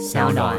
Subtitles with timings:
[0.00, 0.56] 小暖。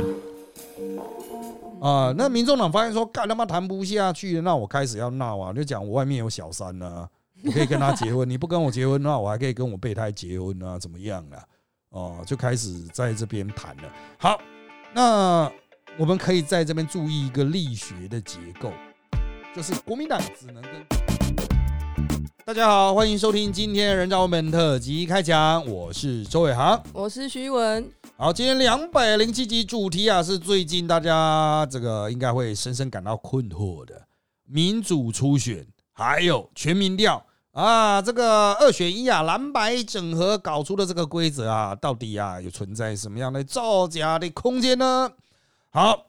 [1.82, 7.10] 啊，那民众党发现说，干他妈谈不下去，那我开始要闹啊，就讲我外面有小三呢、
[7.44, 11.44] 我可以跟他结婚，你不跟我结婚，那我还可以跟我备胎结婚啊，怎么样啊？
[11.90, 13.84] 哦，就开始在这边谈了。
[14.20, 14.40] 好，
[14.94, 15.52] 那
[15.98, 18.72] 我们可以在这边注意一个力学的结构，
[19.56, 21.01] 就是国民党只能跟。
[22.52, 26.84] 大家好，欢迎收听今天的人造文本特辑开讲，我是周伟航。
[26.92, 34.06] 我是徐文，好，今天两百零七集主题啊，是最近大家这个应该会深深感到困惑的
[34.44, 45.10] 民主初选，还有全民调啊，这个二选一啊，蓝白整合搞出的这个规则啊，到底啊有存在什么样的造假的空间呢？
[45.70, 46.08] 好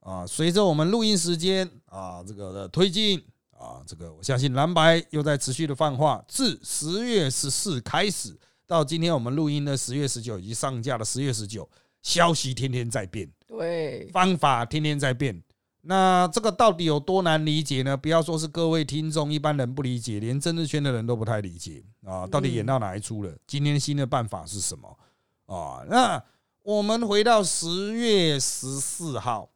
[0.00, 3.24] 啊，随着我们录音时间啊这个的推进
[3.64, 8.38] 啊，这个我相信蓝白又在持续的泛化，自十月十四开始。
[8.66, 11.68] 到今天我们录音的十月十九，以及上架的十月十九，
[12.02, 15.42] 消息天天在变，对，方法天天在变。
[15.82, 17.94] 那这个到底有多难理解呢？
[17.94, 22.26] 不要说是各位听众一般人不理解，连政治圈的人都不太理解啊！
[22.26, 23.30] 到底演到哪一出了？
[23.46, 24.98] 今天新的办法是什么
[25.44, 25.84] 啊？
[25.86, 26.24] 那
[26.62, 29.50] 我们回到十月十四号，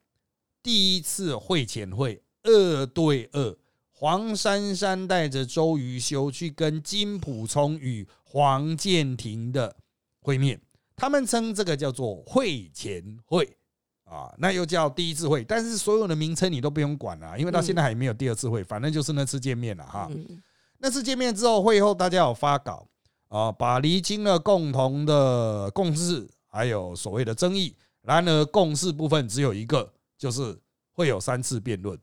[0.62, 3.56] 第一次会前会二对二，
[4.00, 9.74] 黄珊珊带着周瑜修去跟金溥聪与黄建廷的
[10.20, 10.60] 会面，
[10.94, 13.56] 他们称这个叫做会前会
[14.04, 20.08] 啊，那又叫第一次会，但是所有的名称你都不用管了，因为到现在还没有第二次会，反正就是那次见面了哈。
[20.12, 20.40] 嗯，
[20.78, 22.86] 那次见面之后，会后大家有发稿
[23.26, 27.74] 啊，把厘清了共同的共识，还有所谓的争议。
[28.02, 30.56] 然而，共识部分只有一个，就是
[30.92, 31.98] 会有三次辩论。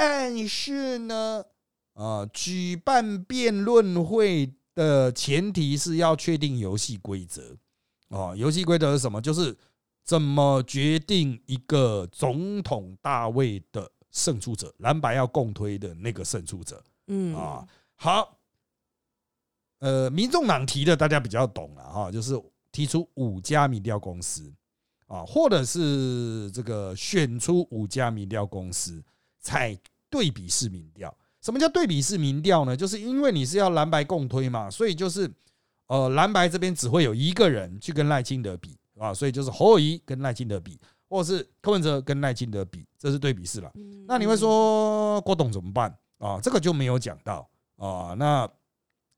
[0.00, 1.44] 但是呢，
[1.94, 7.56] 啊，举办辩论会的前提是要确定游戏规则。
[8.10, 9.20] 哦，游戏规则是什么？
[9.20, 9.58] 就是
[10.04, 16.80] 怎么决定一个总统大位的胜出者，蓝白要共推的那个胜出者。
[17.08, 18.38] 嗯啊，好，
[19.80, 24.54] 呃，民众党提的大家比较懂了哈，就是提出五家民调公司
[25.08, 29.02] 啊，或者是这个选出五家民调公司，
[29.40, 29.78] 采
[30.10, 31.14] 对比式民调。
[31.40, 32.76] 什么叫对比式民调呢？
[32.76, 35.30] 就是因为你是要蓝白共推嘛，所以就是
[35.86, 40.78] 呃，蓝白这边只会有一个人去跟赖清德比啊，所以就是侯友谊跟赖清德比，
[41.08, 43.72] 或者是柯文哲跟赖清德比，这是对比式了。
[44.06, 46.40] 那你会说郭董怎么办啊？
[46.42, 48.14] 这个就没有讲到啊。
[48.18, 48.46] 那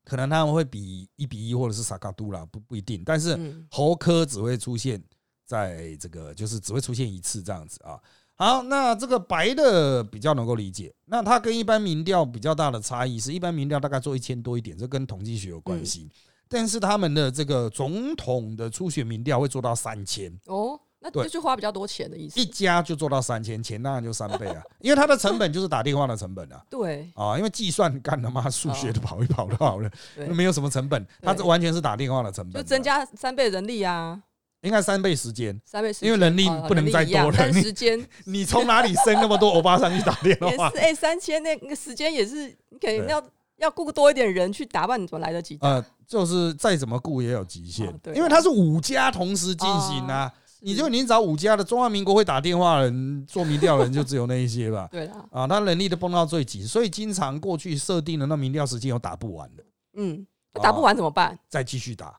[0.05, 3.03] 可能他们会比一比一，或者是萨卡杜啦，不不一定。
[3.05, 5.03] 但是嗯侯科只会出现
[5.47, 7.99] 在这个，就是只会出现一次这样子啊。
[8.41, 10.91] 好，那这个白的比较能够理解。
[11.05, 16.11] 那它跟一般民调比较大的差异是，一般民调大概做一千多一点，这跟统计学有关系。
[16.49, 22.41] 但是他们的这个总统的初选民调会做到三千，哦，那就花比较多钱的意思。
[22.41, 22.47] 一。
[22.47, 26.65] 家就做到三千，钱当然就三倍啊， 因为它的成本就是打电话的成本啊。
[26.71, 27.11] 对。
[27.15, 34.21] 啊，因为计算干他妈数学的跑一跑就好了， 对，没有什么成本，它这完全是打电话的成本，就增加三倍人力啊，
[34.63, 35.59] 应该三倍时间。
[35.65, 40.79] 三倍时间，因为人力哦不能再多了时间 你从哪里生那么多欧巴桑去打电话 也是？
[40.79, 43.23] 哎，三千那那个时间也是，你肯定要
[43.59, 45.59] 要雇多一点人去打扮，你怎么来得及？
[45.61, 50.33] 呃，就是再怎么雇也有极限因为它是五家同时进行啊。
[50.63, 54.87] 你就你找五家的中华民国会打电话的人做民调的人就只有那一些吧。
[54.93, 61.39] 对啦，啊，他人力都蹦到最急，所以经常过去设定的那民调时间有打不完的，嗯，那打不完怎么办？
[61.49, 62.15] 再继续打，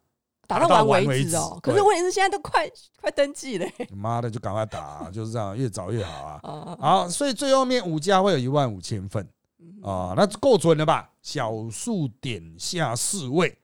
[0.51, 1.57] 打打到到完完为止哦。
[1.63, 2.69] 可是问题是现在都快
[2.99, 6.39] 快登记了欸妈的就赶快打，就是这样，越早越好啊。
[6.43, 9.25] 啊，好，所以最后面五家会有一万五千份
[9.59, 11.09] 嗯啊，那够准了吧？
[11.21, 13.57] 小数点下四位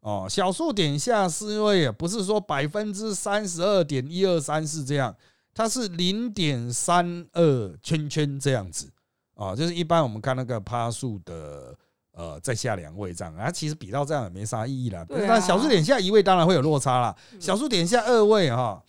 [0.00, 5.14] 哦，小数点下四位，不是说百分之三十二点一二三四这样，
[5.54, 8.90] 它是零点三二圈圈这样子
[9.34, 11.76] 啊，就是一般我们看那个趴数的。
[12.12, 15.04] 呃，再下两位这样，啊，其实比到这样也没啥意义啦。
[15.04, 18.82] 对啊那小数点下一位当然会有落差啦，小数点下二位哈，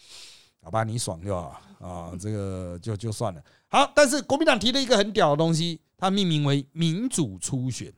[0.62, 3.42] 好吧，你爽就好啊，这个就就算了。
[3.70, 7.92] 好，但是国民党提了一个很屌的东西，它命名为民主初选。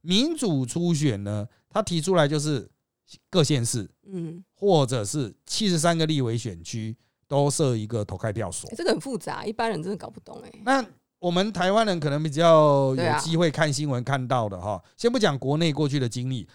[0.00, 2.70] 民主初选呢，它提出来就是
[3.30, 6.96] 各县市嗯，或者是七十三个立委选区
[7.26, 8.76] 都设一个投开票所欸。
[8.76, 10.52] 这个很复杂，一般人真的搞不懂哎。
[10.64, 10.84] 那
[11.24, 16.46] 我们台湾人可能比较有机会看新闻看到的哈，先不讲国内过去的经历，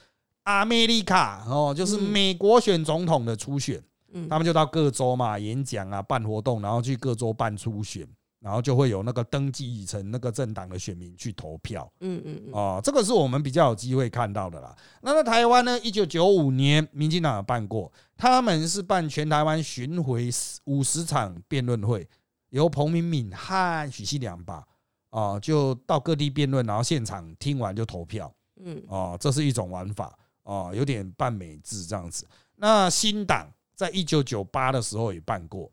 [0.44, 3.82] 阿美利卡哦，就是嗯美国选总统的初选，
[4.14, 8.08] 嗯他们就到各州嘛演讲啊、办活动，然后去各州办初选
[8.42, 11.92] 然后就会有那个登记成那个政党的选民去投票。
[12.02, 14.74] 嗯嗯嗯，哦，这个是我们比较有机会看到的啦。
[15.02, 20.30] 那在台湾呢，一九九五年，民进党有办过，他们是办全台湾巡回
[20.66, 22.08] 五十场辩论会，
[22.50, 24.66] 由彭明敏和许信良吧，
[25.10, 28.34] 啊，就到各地辩论，然后现场听完就投票。
[28.62, 32.28] 嗯哦，这是一种玩法哦，有点半美制这样子。
[32.58, 35.72] 那新党在一九九八的时候也办过，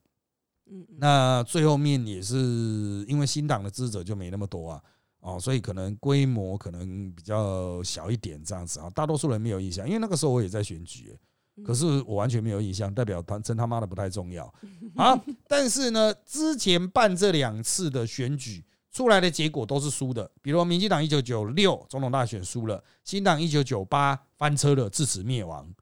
[0.67, 2.37] 嗯嗯，那最后面也是
[3.09, 4.83] 因为新党的支持者就没那么多啊，
[5.19, 11.19] 哦，所以可能规模可能比较小一点这样子啊，大多数人没有印象，因为那个时候我也在选举欸，
[11.65, 14.45] 可是我完全没有印象，代表他真他妈的不太重要
[14.97, 15.19] 啊。
[15.47, 25.73] 但是呢，之前办这两次的选举出来的结果都是输的，比如民进党一九九六总统大选输了，新党一九九八翻车了，自此灭亡。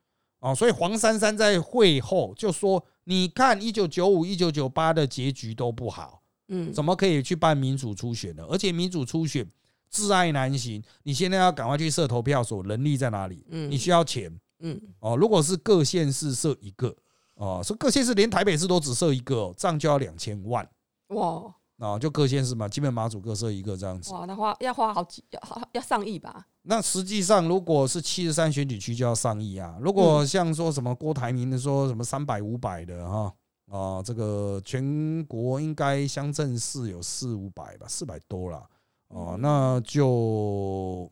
[0.41, 8.44] 啊，所以黄珊珊在会后就说：“你看，一九九五、一九九八的结局都不好，嗯，怎么可以去办民主初选呢？
[8.50, 9.49] 而且民主初选
[9.88, 13.47] 自爱难行，你现在要赶快去设投票所，人力在哪里？
[13.49, 14.31] 嗯你需要钱
[14.64, 15.16] 嗯哦。
[15.16, 16.94] 如果是各县市设一个
[17.34, 20.69] 哦，说各县市连台北市都只设一个哦，这样就要两千万
[21.08, 24.12] 哇啊，就各县市嘛，基本马祖各设一个这样子。
[24.12, 26.46] 哇，那花要花好几要好要上亿吧？
[26.62, 29.76] 那实际上，如果是七十三选举区就要上亿啊。
[29.81, 33.34] 如果像说什么郭台铭的说什么三百五百的哈
[33.70, 38.64] 啊，这个全国应该乡镇市有四五百吧，四百多了
[39.08, 41.11] 哦，那就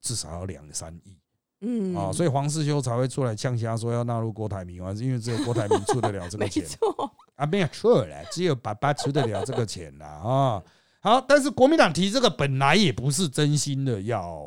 [0.00, 1.18] 至少要两三亿
[1.64, 10.62] 嗯啊，所以黄世修才会出来呛瞎说要纳入郭台铭啊，因为只有郭台铭出得了这个没钱错，啊，没有错了，只有爸爸出得了这个钱啦啊。
[11.00, 14.46] 好，但是国民党提这个本来也不是真心的要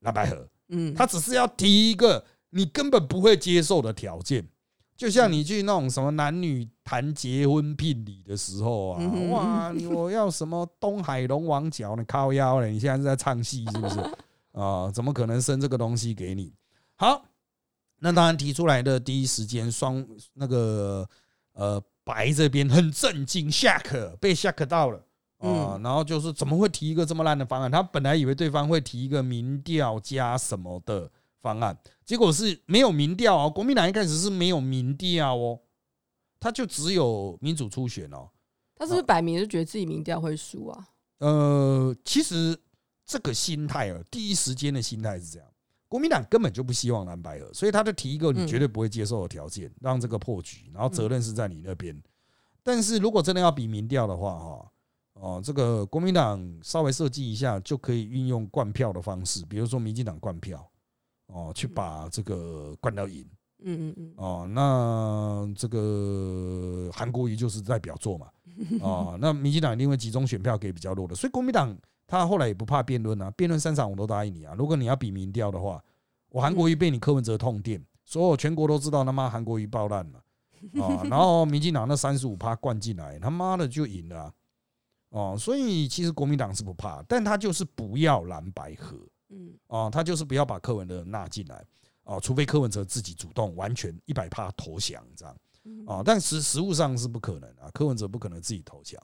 [0.00, 4.46] 蓝白合，嗯，他只是要提一个你根本不会接受的条件，
[4.96, 13.96] 就像你去那种什么男女谈结婚聘礼的时候啊哇，你我要什么东海龙王角，你靠腰了，你现在是在唱戏是不是？
[14.54, 16.52] 啊，怎么可能生这个东西给你？
[16.96, 17.26] 好，
[17.98, 21.06] 那当然提出来的第一时间，双那个
[21.52, 25.04] 呃白这边很震惊，shock 被 shock 到了。
[25.38, 27.70] 啊，然后就是怎么会提一个这么烂的方案？
[27.70, 31.10] 他本来以为对方会提一个民调加什么的
[31.42, 33.50] 方案，结果是没有民调哦。
[33.50, 35.60] 国民党一开始是没有民调哦，
[36.40, 38.30] 他就只有民主初选哦。
[38.74, 40.88] 他是不是摆明就觉得自己民调会输啊？
[41.18, 42.58] 呃，其实
[43.06, 45.48] 这个心态啊，第一时间的心态是这样，
[45.88, 52.00] 国民党根本就不希望蓝白合，所以他就提一个你绝对不会接受的条件，让这个破局，然后责任是在你那边。
[52.62, 54.70] 但是如果真的要比民调的话，哈。
[55.14, 60.68] 哦，这个国民党稍微设计一下，就可以运用灌票的方式，比如说民进党灌票，
[61.28, 63.24] 哦，去把这个灌到赢。
[63.62, 68.26] 嗯嗯嗯，哦，那这个韩国瑜就是代表作嘛。
[68.80, 74.54] 哦，那民进党一定会集中选票给比较弱的，所以国民党他后来也不怕辩论啊，辩论三场我都答应你啊。
[74.56, 75.82] 如果你要比民调的话，
[76.30, 80.18] 我韩国瑜被你柯文哲痛电，所有全国都知道他妈韩国瑜爆烂了
[80.82, 84.34] 啊， 然后民进党那三十五趴灌进来，他妈的就赢了啊。
[85.10, 88.96] 哦，所以其实国民党是不怕，但他就是不要蓝白合，
[89.28, 91.64] 嗯哦，他就是不要把柯文哲纳进来，
[92.02, 95.36] 哦，除非柯文哲自己主动完全一百趴投降这样，
[95.86, 99.00] 啊，但实实物上是不可能啊，柯文哲不可能自己投降。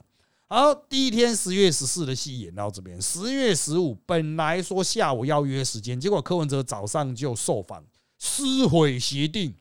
[0.53, 7.85] 好，第一天十月十四的戏演到这边，十月十五本来说下午要约时间，结果柯文哲早上就受访
[8.17, 9.55] 撕毁协定，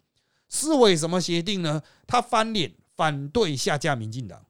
[0.49, 1.81] 撕毁什么协定呢？
[2.09, 4.45] 他翻脸反对下架民进党。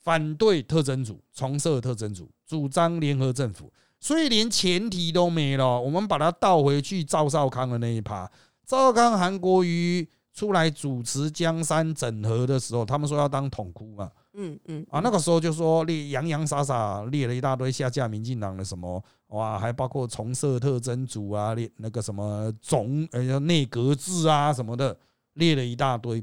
[0.00, 3.70] 反对特征组，重设特征组，主张联合政府，
[4.00, 5.78] 所以连前提都没了。
[5.78, 8.32] 我们把它倒回去，赵少康的那一趴，
[8.64, 24.96] 赵少康、韩国瑜出来主持江山整合的时候，他们说要当统哭嘛，嗯嗯啊，那个时候就说列洋洋洒洒列了一大堆下架民进党的什么哇，还包括重设特征组啊，列那个什么总呃内阁制啊什么的，
[25.34, 26.22] 列了一大堆。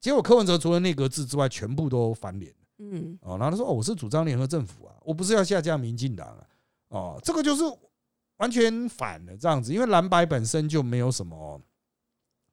[0.00, 2.52] 结果柯文哲除了内阁制之外，全部都翻脸。
[2.78, 6.42] 嗯哦，然后他说：“哦，我是主张联合政府啊，我不是要下架民进党啊。”
[6.90, 7.62] 哦，这个就是
[8.38, 11.60] 完全反了这样子，因为蓝白本身就没有什么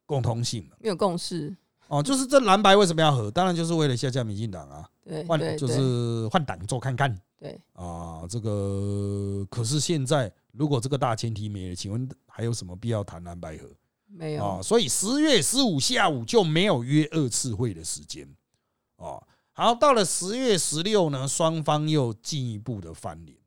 [0.10, 0.75] 共通性嘛。
[0.80, 1.56] 没有共识，
[1.88, 3.30] 哦，就是这蓝白为什么要合？
[3.30, 4.89] 当然就是为了下架民进党啊，
[5.28, 8.25] 换就是换党做看看对，啊。
[8.28, 13.70] 这个可是现在如果这个大前提没了，请问还有什么必要谈蓝白合
[14.08, 14.62] 没有啊？
[14.63, 18.28] 所以十月十五下午就没有约二次会的时间
[18.96, 19.22] 哦。
[19.54, 23.38] 好，到了十月十六呢，双方又进一步的翻脸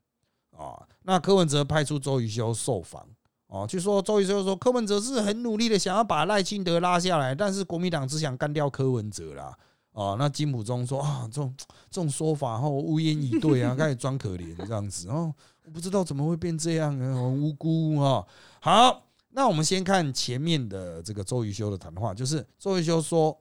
[0.56, 0.86] 啊。
[1.02, 3.08] 那柯文哲派出周瑜修受访
[3.52, 9.54] 哦，据说周瑜修说柯文哲是很努力的想要把赖清德拉下来，但是国民党只想干掉柯文哲啦。
[9.92, 11.54] 哦，那金溥中说啊，这种
[11.90, 15.34] 这种说法后无言以对啊， 开始装可怜这样子哦，
[15.66, 18.24] 我不知道怎么会变这样啊，很无辜啊。
[18.58, 23.38] 好，那我们先看前面的这个周瑜修的谈话，就是周瑜修说，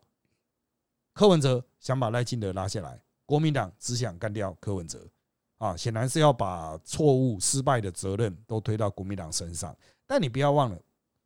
[1.14, 5.08] 柯文哲想把赖清德拉下来，国民党只想干掉柯文哲
[5.58, 9.74] 啊，显然是要把错误失败的责任都推到国民党身上。
[10.12, 10.78] 但你不要忘了，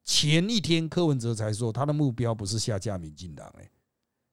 [0.03, 3.67] 前一天柯文哲才说他的目标不是下架民进党哎。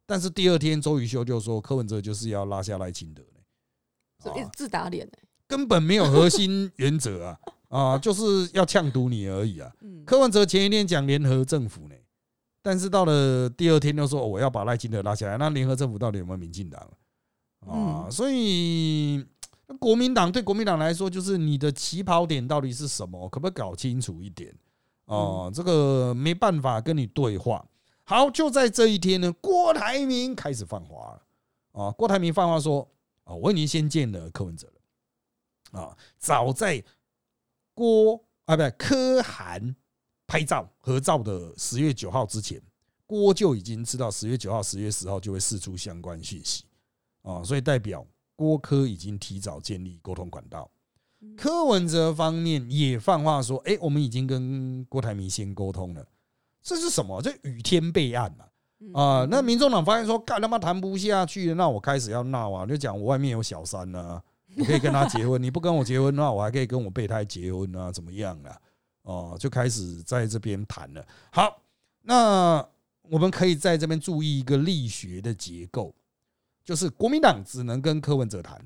[0.05, 5.13] 但是第二天，周瑜修就说柯文哲就是要拉下赖清德呢，一直自打脸呢，
[5.47, 9.73] 根本没有核心原则啊啊， 就是要呛毒你而已啊。
[10.05, 11.95] 柯文哲前一天讲联合政府呢，
[12.61, 16.91] 但是到了第二天又说我要把赖清德拉下来，那联合政府到底有没有民进党
[17.67, 18.07] 啊？
[18.11, 19.25] 所以
[19.79, 24.55] 国民党对国民党来说，就是你的起跑点到底是什么，可不可以搞清楚一点
[25.07, 25.51] 哦？
[25.55, 27.65] 这个没办法跟你对话。
[28.05, 31.23] 好，就在这一天呢，郭台铭开始放话了
[31.85, 31.91] 啊！
[31.93, 32.87] 郭台铭放话说
[33.25, 34.69] ：“啊，我已经先见了柯文哲
[35.73, 35.97] 了啊！
[36.19, 36.83] 早在
[37.73, 39.75] 郭啊，不对，柯韩
[40.27, 42.61] 拍照合照的十月九号之前，
[43.07, 46.65] 郭就已经知道十月九号、十月十号就会释出相关讯息
[47.23, 47.43] 啊！
[47.45, 48.05] 所以代表
[48.43, 50.69] 郭科已经提早建立沟通管道。
[51.37, 56.05] 柯文哲方面也放话说：，哎，我们已经跟郭台铭先沟通了。”
[56.61, 57.23] 这是什么？
[57.23, 59.01] 这雨天备案嘛？
[59.01, 62.67] 啊，那民众党发现说，干他妈谈不下去，那我开始要闹啊！
[62.67, 64.21] 就讲我外面有小三呢，
[64.57, 67.93] 我可以跟他结婚，你不跟我结婚，那我还可以跟我备胎结婚啊？
[67.93, 68.59] 怎么样啊？
[69.03, 71.07] 哦，就开始在这边谈了。
[71.31, 71.63] 好，
[72.03, 72.67] 那
[73.03, 75.95] 我们可以在这边注意一个力学的结构，
[76.65, 78.61] 就是国民党只能跟柯文哲谈，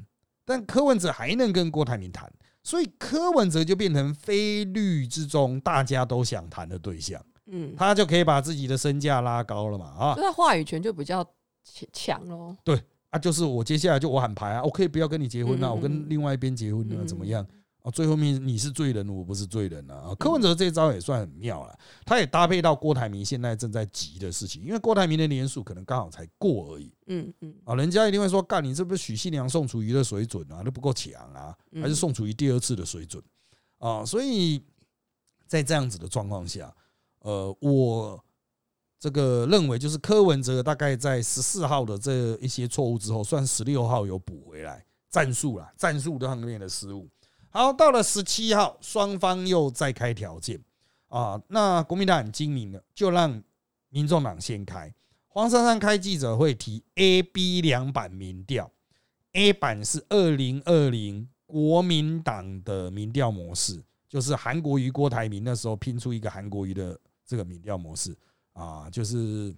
[0.45, 2.31] 但柯文哲还能跟郭台铭谈，
[2.63, 7.21] 所以柯文哲就变成非律之中大家都想谈的对象。
[7.47, 11.25] 嗯，他就可以把自己的身价拉高了嘛，啊，那话语权就比较
[11.63, 12.57] 强强喽。
[12.65, 17.47] 对啊，就是我接下来就我喊牌啊，我可以不要跟你结婚啊，我跟另外一边结婚啊，怎么样
[17.87, 17.91] 啊？
[17.91, 20.15] 最后面你是罪人，我不是罪人啊。
[20.19, 26.93] 柯文哲这招也算很妙了，他也搭配到郭台铭现在正在急的事情，因为郭台铭的年数可能刚好才过而已。
[27.07, 33.23] 嗯嗯，啊，人家一定会说，干你这不是许信良、宋楚瑜的水准啊，都不够强啊，还是宋楚瑜第二次的水准
[33.79, 34.05] 啊？
[34.05, 34.63] 所以
[35.47, 36.75] 在这样子的状况下。
[37.21, 38.25] 呃，我
[39.01, 47.09] 这个认为就是柯文哲大概在十四号的这一些错误之后，算十六号有补回来战术了，战术方面的失误。
[47.57, 50.61] 好，到了十七号，双方又再开条件
[51.09, 51.41] 啊。
[51.49, 53.43] 那国民党很精明的，就让
[53.89, 54.93] 民众党先开。
[55.29, 58.71] 黄珊珊开记者会提 A、B 两版民调
[59.33, 66.99] ，A 版是二零二零国民党的民调模式，就是韩国瑜、郭台铭那时候拼出一个韩国瑜的。
[67.29, 68.17] 这个民调模式
[68.53, 69.53] 啊，就是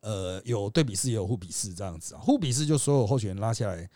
[0.00, 3.88] 呃有对比式也有互比式这样子啊，互比式就所有候选人拉下来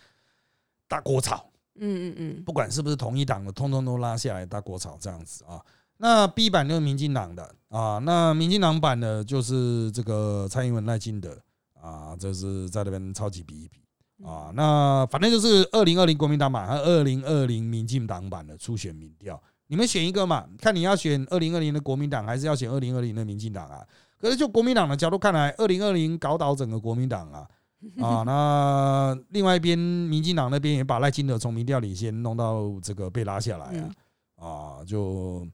[0.86, 5.60] 大锅炒，嗯嗯嗯，不管是不是同一党的，通通都拉下来大锅炒这样子啊。
[5.98, 11.38] 那 B 版就是民进党的啊，那民进党版的就是这个蔡英文赖清德
[11.80, 13.80] 啊，就是在那边超级比一比
[14.24, 14.52] 啊。
[14.54, 19.42] 那反正就是二零二零国民党版和二零二零民进党版的初选民调。
[19.68, 20.46] 你们选一个嘛？
[20.58, 23.84] 看你要选二零二零的国民党，还是要选二零二零的民进党啊？
[24.20, 27.46] 可是就国民党的角度看来，二零二零搞倒整个国民党啊
[28.02, 28.22] 啊！
[28.24, 33.90] 那另外一边民进党那边也把赖清德从民调里先弄到这个被拉下来啊
[34.36, 35.46] 啊，就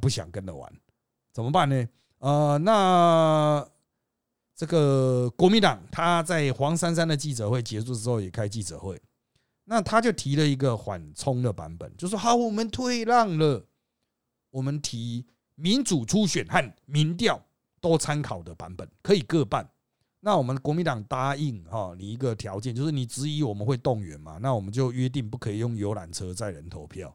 [0.00, 0.72] 不想跟着玩，
[1.32, 1.88] 怎么办呢？
[2.18, 3.66] 呃，那
[4.54, 9.00] 这个国民党他在黄珊珊的记者会结束之后也开记者会。
[9.64, 13.64] 那他就提了一个缓冲的版本，就说好，我们退让了，
[14.50, 15.24] 我们提
[15.54, 17.40] 民主初选和民调
[17.80, 19.68] 都参考的版本，可以各办。
[20.20, 27.14] 那我们国民党答应哈，你一个条件就是你质疑我们会动员嘛，那我们就约定不可以用游览车载人投票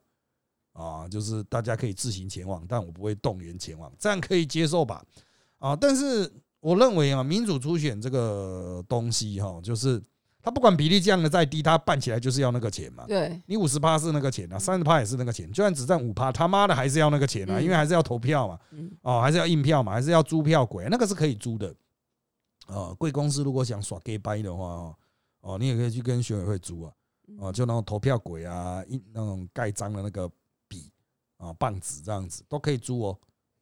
[0.73, 5.03] 啊，就是大家可以自行前往，但我不会动员前往，这样可以接受吧？
[5.59, 10.01] 啊，但是我认为啊，民主初选这个东西哈，就是。
[10.41, 13.03] 他不管比例降的再低，他办起来就是要那个钱嘛。
[13.07, 18.59] 对，你五十趴是那个钱啊，三十趴也是那个钱，就算只占五趴，他妈的还是要那个钱啊，因为还是要投票嘛，
[19.01, 21.73] 哦，还是要印票嘛，还是要租票鬼，那个是可以租的。
[22.67, 24.95] 哦，贵公司如果想耍 gay 掰的话哦，
[25.41, 26.93] 哦，你也可以去跟选委会租啊，
[27.39, 30.29] 哦，就那种投票鬼啊，一那种盖章的那个
[30.67, 30.89] 笔
[31.37, 33.19] 啊，棒子这样子都可以租哦，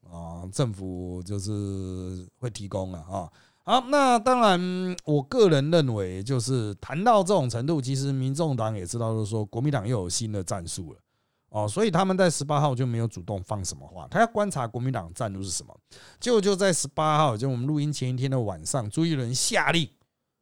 [0.09, 3.31] 啊，政府就是会提供了啊。
[3.65, 10.99] 好，那当然，我个人认为，就是谈到这种程度，其实民众党也知道，就是说国民党又有新的战术了
[11.53, 15.79] 哦，所以他们在十八号就没有主动放什么话，他要观察国民党战路是什么。
[16.19, 19.87] 结果就在十八号，就我们录音前一天的晚上，朱一伦下令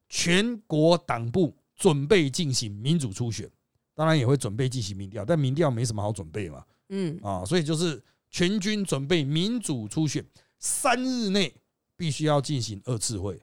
[0.08, 3.52] 全国党部准备进行民主初选，
[3.94, 10.26] 当然也会准备进行民调，但民调没什么好准备嘛，嗯，啊，所以就是全军准备民主初选，
[10.60, 11.54] 三日内
[11.98, 13.38] 必须要进行二次会，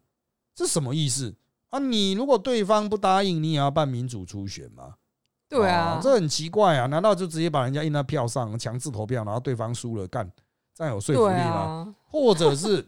[0.55, 1.35] 这什么意思
[1.69, 1.79] 啊？
[1.79, 4.95] 你如果对方不答应，你也要办民主初选吗？
[5.49, 6.87] 对啊，这很奇怪啊！
[6.87, 10.31] 难道就直接把人家印在票上，强制投票，然后对方输了，干
[10.75, 11.51] 这样有说服力对吗？
[11.57, 12.87] 啊，或者是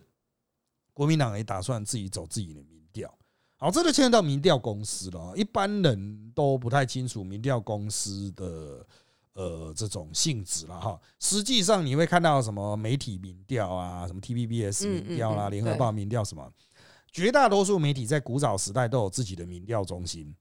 [0.93, 3.12] 国民党也打算自己走自己的民调？
[3.57, 5.33] 好，这就牵涉到民调公司了。
[5.35, 8.87] 一般人都不太清楚民调公司的
[9.33, 11.00] 呃这种性质了哈。
[11.19, 16.47] 实际上你会看到什么媒体民调啊，什么 TVBS 嗯民调啦、联合报民调什么，
[17.11, 20.35] 绝大多数媒体在古早时代都有自己的民调中心。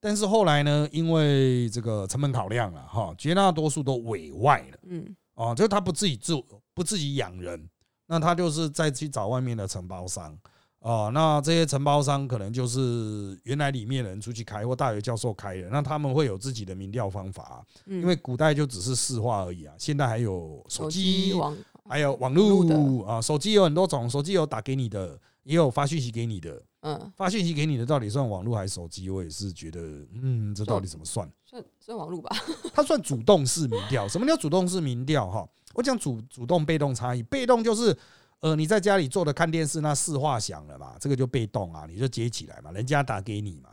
[0.00, 4.78] 但是后来呢，因为这个成本考量了，哈，绝大多数都委外了。
[4.88, 5.16] 嗯。
[5.34, 7.68] 哦，就是他不自己做，不自己养人，
[8.08, 10.36] 那他就是再去找外面的承包商。
[10.80, 21.56] 哦，那这些承包商可能就是原来里面人出去开或大学教授开的，那他们会有自己的民调方法，嗯，因为古代就只是市话而已啊，现在还有手手机机、网
[21.88, 29.10] 还有网络啊，手机有很多种，手机有打给你的，也有发讯息给你的，嗯，发信息给你的到底算网络还是手机？
[29.10, 29.80] 我也是觉得，
[30.12, 31.28] 嗯，这到底怎么算？
[31.44, 32.30] 算算网络吧，
[32.72, 34.06] 它算主动式民调。
[34.06, 35.28] 什么叫主动式民调？
[35.28, 37.22] 哈，我讲主主动、被动差异。
[37.24, 37.96] 被动就是，
[38.40, 43.70] 呃，你在家里坐着看电视，那四话响了嘛，这个就被动啊，你就接起来嘛，人家打给你嘛，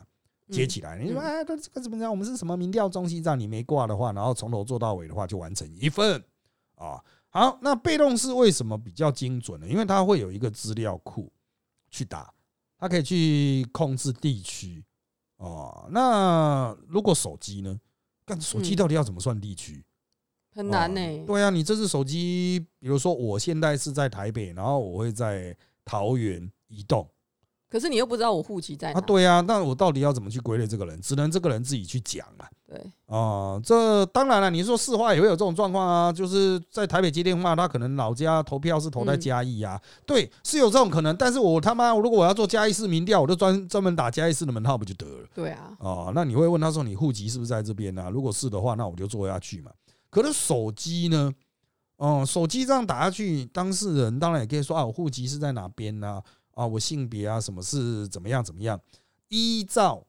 [0.50, 0.97] 接起来。
[0.97, 2.09] 你说，嗯哎，这个怎么样？
[2.09, 3.21] 我们是什么民调中心？
[3.21, 6.24] 让你没挂的话，然后从头做到尾的话，就完成一份
[6.75, 7.00] 啊。
[7.29, 9.67] 好，那被动式为什么比较精准呢？
[9.67, 11.29] 因为它会有一个资料库
[11.91, 12.33] 去打，
[12.77, 14.84] 它可以去控制地区
[15.38, 15.88] 哦。
[15.91, 17.79] 那如果手机呢？
[18.25, 19.86] 干手机嗯到底要怎么算地区？
[20.51, 27.08] 很难呢、哦对啊，你这只手机，比如说我现在是在台北，然后我会在桃园移动
[27.75, 28.98] 可是你又不知道我户籍在哪。
[28.98, 30.98] 啊，对啊，那我到底要怎么去归类这个人？
[31.01, 32.48] 只能这个人自己去讲啊。
[32.65, 41.13] 对啊，这当然了，你说市话也会有这种状况啊，就是在台北接电话，他可能老家投票是投在嗯嘉义啊，对，是有这种可能。
[41.17, 45.27] 但是我他妈，如果我要做嘉义市民调，我就专专门打嘉义市的门号不就得了？
[45.36, 49.70] 对啊，哦，那你会问他说你户籍是不是在这边呢、如果是的话，那我就做下去嘛。
[50.09, 51.29] 可是手机呢？
[51.98, 56.07] 哦，手机这样打下去，当事人当然也可以说啊，我户籍是在哪边呢？
[56.07, 56.24] 啊，
[56.63, 58.79] 我性别啊，什么是怎么样怎么样？
[59.29, 60.05] 依照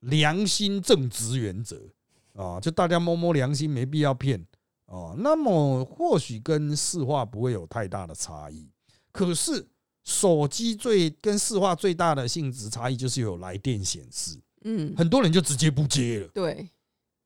[0.00, 1.78] 良心正直原则
[2.32, 4.42] 啊，就大家摸摸良心，没必要骗
[4.86, 5.14] 哦。
[5.18, 8.66] 那么或许跟市话不会有太大的差异，
[9.12, 9.68] 可是
[10.04, 14.40] 手机最跟市话最大的性质差异就是有来电显示。
[14.64, 16.68] 嗯，很多人就直接不接了对，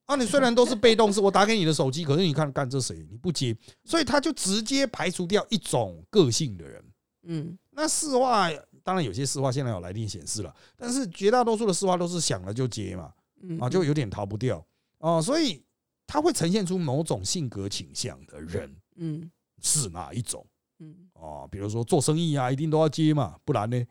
[0.04, 0.14] 啊！
[0.16, 3.06] 你虽然都是被动式，我打给你的手机，可是你看干这谁？
[3.10, 6.84] 你不接，所以他就直接排除掉一种个性的人。
[7.22, 8.50] 嗯那市话
[8.82, 14.64] 当然有些市话现在有来电显示了，但是绝大多数的市话都是想了就接嘛，嗯啊，就有点逃不掉
[14.98, 15.62] 哦，所以
[16.06, 19.30] 他会呈现出某种性格倾向的人嗯
[19.62, 20.44] 是哪一种
[20.78, 21.48] 嗯哦？
[21.50, 23.86] 比如说做生意啊，一定都要接嘛，不然呢？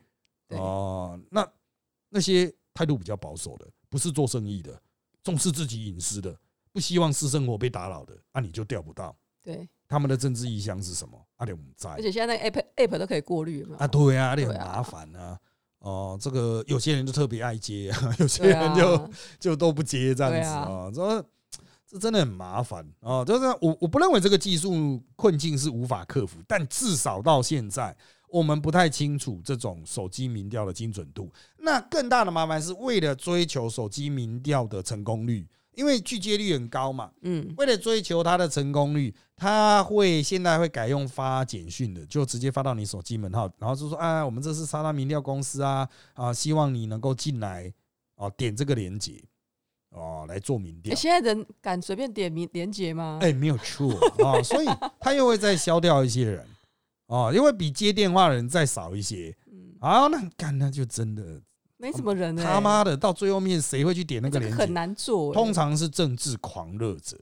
[0.47, 1.47] 对哦，那
[2.09, 4.81] 那些态度比较保守的，不是做生意的，
[5.23, 6.35] 重视自己隐私的，
[6.71, 9.15] 不希望私生活被打扰的，那、你就钓不到。
[9.43, 11.19] 对，他们的政治意向是什么？
[11.37, 15.37] 阿点我们在而且现在那 app app 都可以过滤，嘛啊，对啊，那很麻烦啊。
[15.79, 21.25] 哦，这个有些人就特别爱接啊， 有些人就、啊，就都不接这样子啊，这
[21.87, 23.23] 这真的很麻烦啊。
[23.23, 27.95] 就是我我不认为这个技术困境是无法克服，但至少到现在，
[28.27, 31.31] 我们不太清楚这种手机民调的精准度。
[31.57, 47.73] 那更大的麻烦是为了追求手机民调的成功率，因为拒接率很高嘛，嗯为了追求它的成功率，他会现在会改用发简讯的，就直接发到你手机门号，然后就说啊，我们这是沙拉民调公司啊啊，希望你能够进来
[48.15, 49.23] 哦，点这个链接
[49.91, 50.95] 哦来做民调欸。
[50.95, 53.19] 现在人敢随便点名连接吗？
[53.21, 53.91] 哎，没有错
[54.23, 54.67] 啊，所以
[54.99, 56.45] 他又会再消掉一些人
[57.07, 61.41] 哦，因为比接电话的人再少一些嗯，啊，那干那就真的
[61.77, 64.73] 没什么人呢、他妈的到最后面谁会去点那那个很个链接？
[64.73, 67.17] 难做、欸，通常是政治狂热者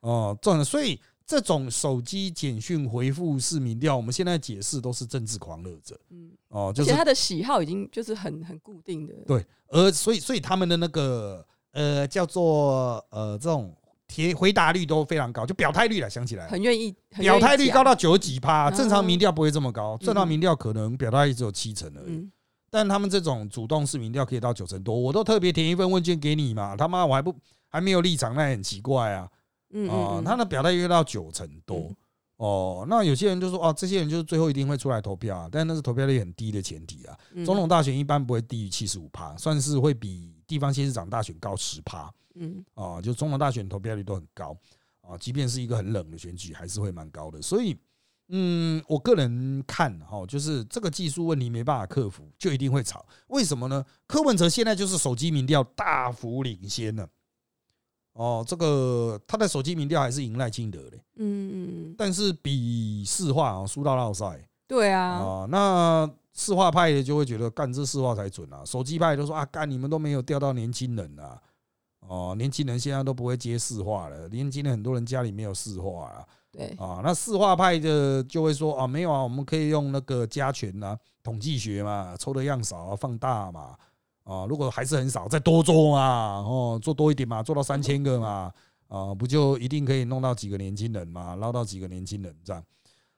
[0.00, 0.98] 哦，这种所以
[1.30, 13.72] 这种手机简讯回复式民调，我们现在解释都是政治狂热者嗯，哦，就是而且他的喜好已经就是很很固定的，对，而所以所以他们的那个呃叫做呃这种
[14.08, 16.48] 贴回答率都非常高，就表态率了，想起来。
[16.48, 22.16] 很愿意，表态率高到九十几趴，嗯正常民调不会这么高，正常嗯民调可能表态率只有七成而已。
[22.16, 22.32] 嗯
[22.72, 27.32] 但他们这种主动式民调可以到九成多，我都特别填一份问卷给你嘛，他妈我还不
[27.68, 29.28] 还没有立场，那也很奇怪啊。
[29.72, 31.96] 嗯啊，嗯，他的表态约到九成多嗯
[32.36, 37.14] 哦，那有些人就说哦，这些人就是最后一定会出来投票啊，但那是投票率很低的前提啊。
[37.34, 43.00] 嗯总统大选一般不会低于七十五趴，算是会比地方县市长大选高十趴嗯啊。
[43.00, 44.56] 就总统大选投票率都很高
[45.02, 47.42] 啊，即便是一个很冷的选举，还是会蛮高的。
[47.42, 47.76] 所以，
[48.28, 53.04] 嗯，我个人看哈，就是这个技术问题没办法克服，就一定会吵。
[53.26, 53.84] 为什么呢？
[54.06, 57.06] 柯文哲现在就是手机民调大幅领先了。
[58.12, 65.46] 哦，这个他的手机民调还是赢赖清德的，嗯嗯，但是比市话啊输到落赛对啊，啊。
[65.50, 71.40] 那市话派的就会觉得干这市话才准啊，手机派都说啊干你们都没有调到年轻人啊。
[72.08, 76.26] 哦，年轻人现在都不会接市话了，年轻人很多人家里没有市话啊。
[76.50, 83.76] 对，啊，那市话派的就会说啊，没有啊，我们可以用那个加权啊，统计学嘛，抽的样少啊，放大嘛，
[84.30, 88.52] 啊，如果还是很少，再多做嘛，哦，做多一点嘛，做到三千个嘛，
[88.86, 92.64] 啊，不就一定可以弄到几个年轻人嘛，捞到几个年轻人这样。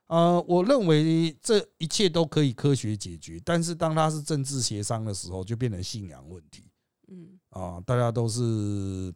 [0.07, 6.64] 呃，我认为这一切都可以科学解决，但是当它是政治协商的时候，就变成信仰问题。
[7.09, 7.38] 嗯。
[7.51, 9.12] 啊，大家都是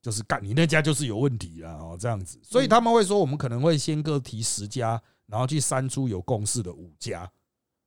[0.00, 7.30] 就是干你那家就是有问题了，哦，这样子，所以他们会说我们可能会先各提十家，然后去删出有共识的五家，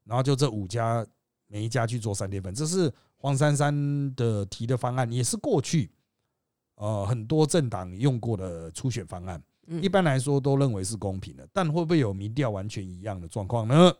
[0.04, 1.04] 然后就这五家
[1.48, 2.92] 每一家去做三天份，这是
[3.24, 5.90] 黄珊珊的提的方案，也是过去
[6.76, 13.96] 呃很多政党用过的初选方案，嗯一般来说都认为是公平的，但会不会有民调完全一样的状况呢？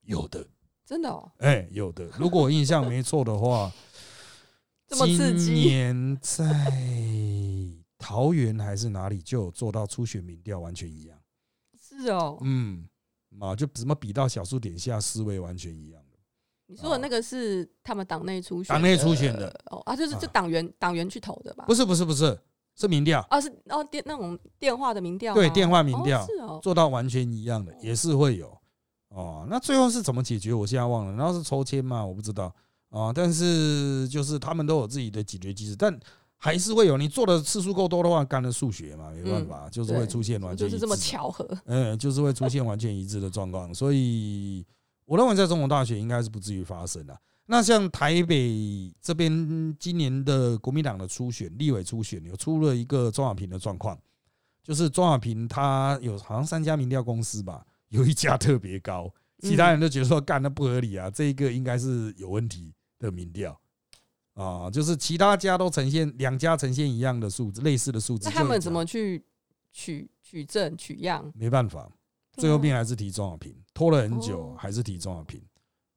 [0.00, 0.46] 有的，
[0.86, 2.06] 真的哦，哎，有的。
[2.18, 3.70] 如果我印象没错的话，
[4.88, 6.42] 这么刺激今年在
[7.98, 11.20] 桃园还是哪里就有做到初选民调完全一样。
[11.78, 12.88] 是哦，嗯，
[13.40, 16.07] 啊，就什么比到小数点下思维完全一样的。
[16.68, 21.64] 你说的那个是他们党内初选，党内初选的哦啊，就是啊就党员党员去投的吧？
[21.66, 22.38] 不是不是不是，
[22.76, 28.56] 是民调啊，是哦电那种电话的民调，对电话民调哦是哦，做到完全一样的，也是会有。
[29.08, 30.52] 哦，那最后是怎么解决？
[30.52, 31.12] 我现在忘了。
[31.14, 32.04] 然后是抽签嘛？
[32.04, 32.54] 我不知道
[32.90, 33.10] 啊。
[33.10, 35.98] 但是就是他们都有自己的解决机制，但
[36.36, 36.98] 还是会有。
[36.98, 44.62] 你做的次数够多的话，干了数学嘛，没办法，就是会出现完全就是这么巧合， 嗯，就是会出现完全一致的状况，所以
[45.08, 47.18] 我认为在中国大选应该是不至于发生的。
[47.46, 53.98] 那像台北这边今年的国民党的初选、立委初选有出了一个庄小平的状况，
[54.62, 63.58] 就是庄小平他有好像三家民调公司吧，有一家特别高，其他人都觉得说干那不合理啊，这一个应该是有问题的民调
[64.34, 69.24] 啊，就是其他家都呈现两家呈现一样的数字，类似的数字，那他们怎么去
[69.72, 71.32] 取取证取样？
[71.34, 71.90] 没办法？
[72.38, 75.40] 最后面还是提钟小平，拖了很久哦，还是提钟小平。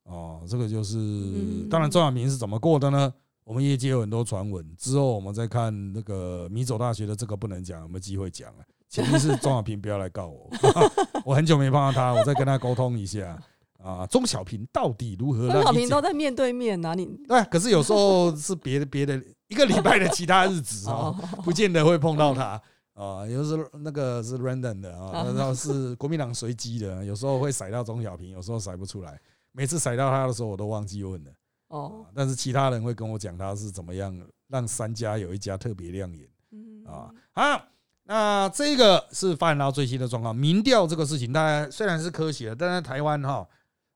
[0.03, 3.13] 哦，这个就是嗯，当然钟小平是怎么过的呢？
[3.43, 8.61] 我们业界有很多传闻，之后我们再看那个米走大学的这个不能讲，有没有机会讲啊？
[8.89, 10.49] 前提是钟小平不要来告我，
[11.23, 13.41] 我很久没碰到他，我再跟他沟通一下
[13.81, 14.05] 啊。
[14.07, 22.61] 钟小平到底如何钟小平都在面对面呐，你对，可是有时候是别的别的一个礼拜的其他日子哦， 哦，不见得会碰到他
[22.93, 29.19] 啊，有时候那个是 random 的啊，然后是国民党随机的， 有时候会甩到钟小平，有时候甩不出来。
[29.53, 31.31] 每次甩到他的时候，我都忘记问了
[31.69, 37.13] 哦啊，但是其他人会跟我讲他是怎么样让三家有一家特别亮眼嗯啊。
[37.31, 37.65] 好，
[38.03, 43.47] 那这个是发展到最新的状况，民调这个事情，大家虽然是科学，但在台湾哈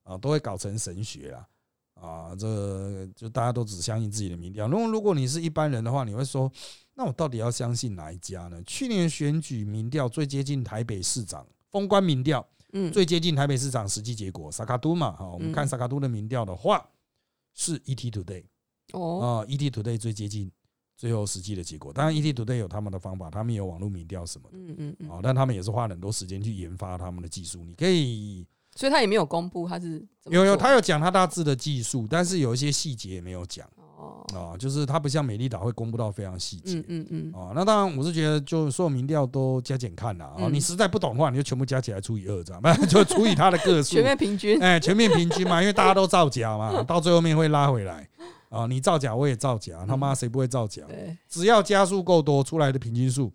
[0.04, 1.48] 啊都会搞成神学啦。
[1.96, 4.68] 啊，这就大家都只相信自己的民调。
[4.68, 6.52] 如果如果你是一般人的话，你会说，
[6.96, 8.62] 那我到底要相信哪一家呢？
[8.66, 16.90] 去年选举民调最接近台北市长封关民调，嗯最接近台北市长实际结果，萨卡都嘛，哈，我们看嗯萨卡都的民调的话，
[17.54, 18.46] 是 ET Today
[18.94, 20.50] 哦啊，ET Today 最接近
[20.96, 21.92] 最后实际的结果。
[21.92, 27.66] 当然，ET Today 有他们的方法，他们有网络民调什么的嗯嗯嗯，啊，但他们也是花了很多时间去研发他们的技术。
[27.66, 33.70] 你可以所以他也没有公布他是有有，他有讲他大致的技术，但是有一些细节没有讲
[34.06, 37.52] 哦，啊，就是它不像美丽岛会公布到非常细节嗯嗯嗯，啊。
[37.56, 48.08] 那当然，我是觉得就所有民调都加减看啦啊，嗯你实在不懂的话，你就全部加起来除以二，这样，不 就除以它的个数全，面平均， 哎，全面平均嘛，因为大家都造假嘛，到最后面会拉回来
[48.50, 48.66] 啊。
[48.68, 50.84] 你造假，我也造假，他妈谁不会造假？
[50.88, 53.32] 对，只要加数够多，出来的平均数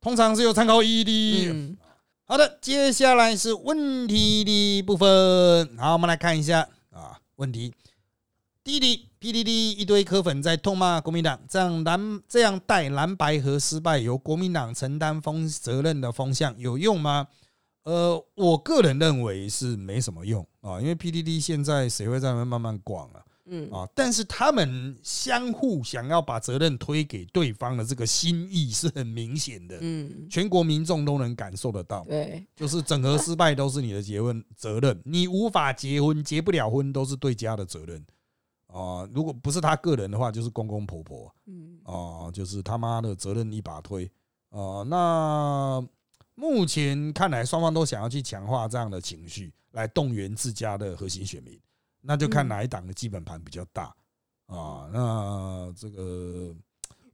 [0.00, 1.52] 通常是有参考意义的。
[1.52, 1.76] 嗯，
[2.24, 5.76] 好的，接下来是问题的部分。
[5.76, 6.60] 好，我们来看一下
[6.92, 7.72] 啊，问题。
[8.68, 17.26] 第一题，PDD 一堆科粉在痛骂国民党，这样蓝这样带蓝白河失败由国民党承担风责任的风向有用吗？
[17.84, 23.24] 呃，我个人认为是没什么用啊，因为 PDD 现在谁会在那边慢慢逛啊？
[23.46, 32.04] 嗯啊，但是他们相互想要把责任推给对方的这个心意是很明显的，嗯，全国民众都能感受得到。
[32.04, 38.04] 对，就是整合失败都是你的结婚责任，你无法结婚结不了婚都是对家的责任
[38.68, 41.78] 啊、如果不是他个人的话，就是公公婆婆嗯。
[41.84, 44.10] 啊、就是他妈的责任一把推。
[44.50, 45.84] 啊、那
[46.34, 51.60] 目前看来，双方都想要去强化这样的情绪，来动员自家的核心选民，
[52.00, 52.48] 那就看嗯。
[52.48, 53.94] 哪一党的基本盘比较大。
[54.46, 56.54] 啊、那这个。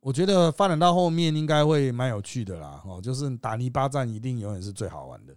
[0.01, 5.35] 我觉得发展到后面应该会蛮有趣的啦，哦，就是打泥巴战一定永远是最好玩的，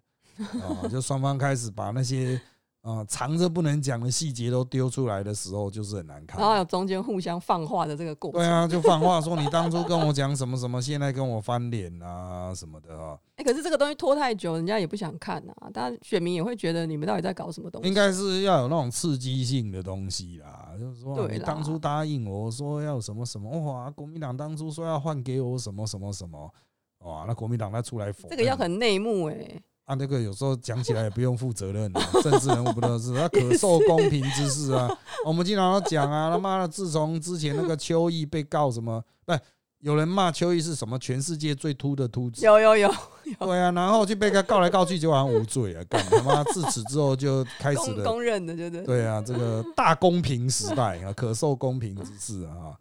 [0.59, 2.37] 啊，就双方开始把那些
[2.81, 6.47] 啊藏着不能讲的细节都丢出来的时候，就是很难看然。
[6.49, 8.39] 后有中间互相放话的这个过程。
[8.39, 17.87] 对啊，就放话说你当初跟我讲什么什么，现在跟我翻脸啊什么的啊，哎、可是这个东西拖太久，人家也不想看啊，当然选民也会觉得你们到底在搞什么东西？
[17.87, 20.71] 应该是要有那种刺激性的东西啦。
[20.79, 26.53] 就是说你当初答应我说要什么什么，哇，国民党当初说要换给我什么什么什么，
[26.99, 34.85] 哇，那国民党他出来否这个要很内幕哎、啊，那个有时候讲起来也不用负责任啊，政治人物不都是他可受公平之事啊？
[35.25, 39.33] 我们经常都讲啊，他妈的，自从之前那个邱毅被告什么，不，
[39.79, 42.93] 有人骂邱毅是什么全世界最秃的秃子，有有有，
[43.39, 48.85] 对啊，然后就被他告来告去，就好像无罪啊，干他妈自此之后就开始了，公公认的，对不对？
[48.85, 52.75] 对啊，这个大公平时代啊，可受公平之事啊。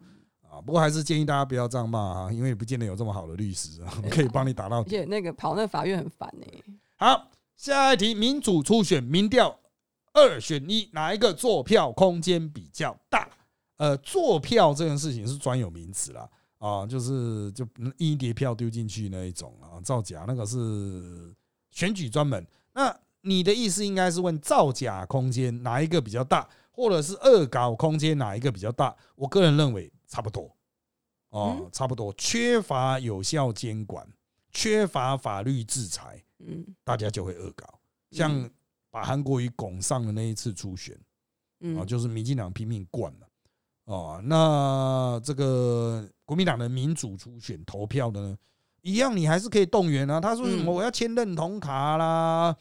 [0.49, 6.63] 啊，不过还是建议大家不要这样骂啊，因为不见得有这么好的律师啊，可以帮你打到而且那个跑那个法院很烦哎、
[6.99, 9.59] 好，下一题，民主初选民调
[10.13, 13.29] 二选一，哪一个坐票空间比较大？
[13.77, 17.63] 呃，坐票这件事情是专有名词啦，啊，就是就
[17.97, 21.31] 一叠票丢进去那一种啊，造假那个是
[21.69, 22.43] 选举专门。
[22.73, 28.95] 那你的意思应该是问造假空间哪一个比较大，或者是恶搞空间哪一个比较大？
[29.13, 30.51] 我个人认为差不多，
[31.29, 34.07] 哦嗯，差不多，缺乏有效监管，
[34.51, 36.23] 缺乏法律制裁。
[36.39, 37.79] 嗯大家就会恶搞，
[38.11, 38.49] 像
[38.89, 41.01] 把韩国瑜拱上的那一次初选啊，
[41.59, 43.27] 嗯，就是民进党拼命灌了
[43.85, 44.21] 哦。
[44.23, 48.37] 那这个国民党的民主初选投票的呢，
[48.81, 50.19] 一样你还是可以动员啊。
[50.19, 52.55] 他说什么嗯我要签认同卡啦，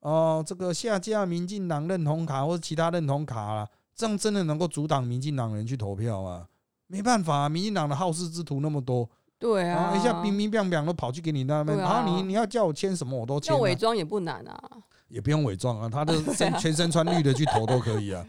[0.00, 6.46] 哦，这个下架民进党认同卡或者其他认同卡啦，这样真的能够阻挡民进党人去投票啊？
[6.86, 9.08] 没办法、啊，民进党的好事之徒那么多，
[9.40, 14.70] 对啊，啊，一下冰冰冰冰都跑去给你那边，对啊啊，你你要叫我签什么我都签、啊，要伪装也不难啊。
[15.08, 18.24] 也不用伪装啊，他的身全身穿绿的去投都可以啊。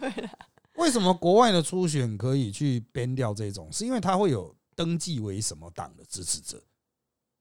[0.77, 3.71] 为什么国外的初选可以去编掉这种？
[3.71, 6.59] 是因为他会有登记为什么党的支持者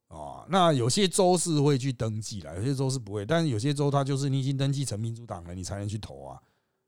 [0.09, 0.45] 啊？
[0.51, 6.39] 那有些州是会去登记啦，有些州是不会，但是有些州它就是你已经登记成民主党了，你才能去投啊。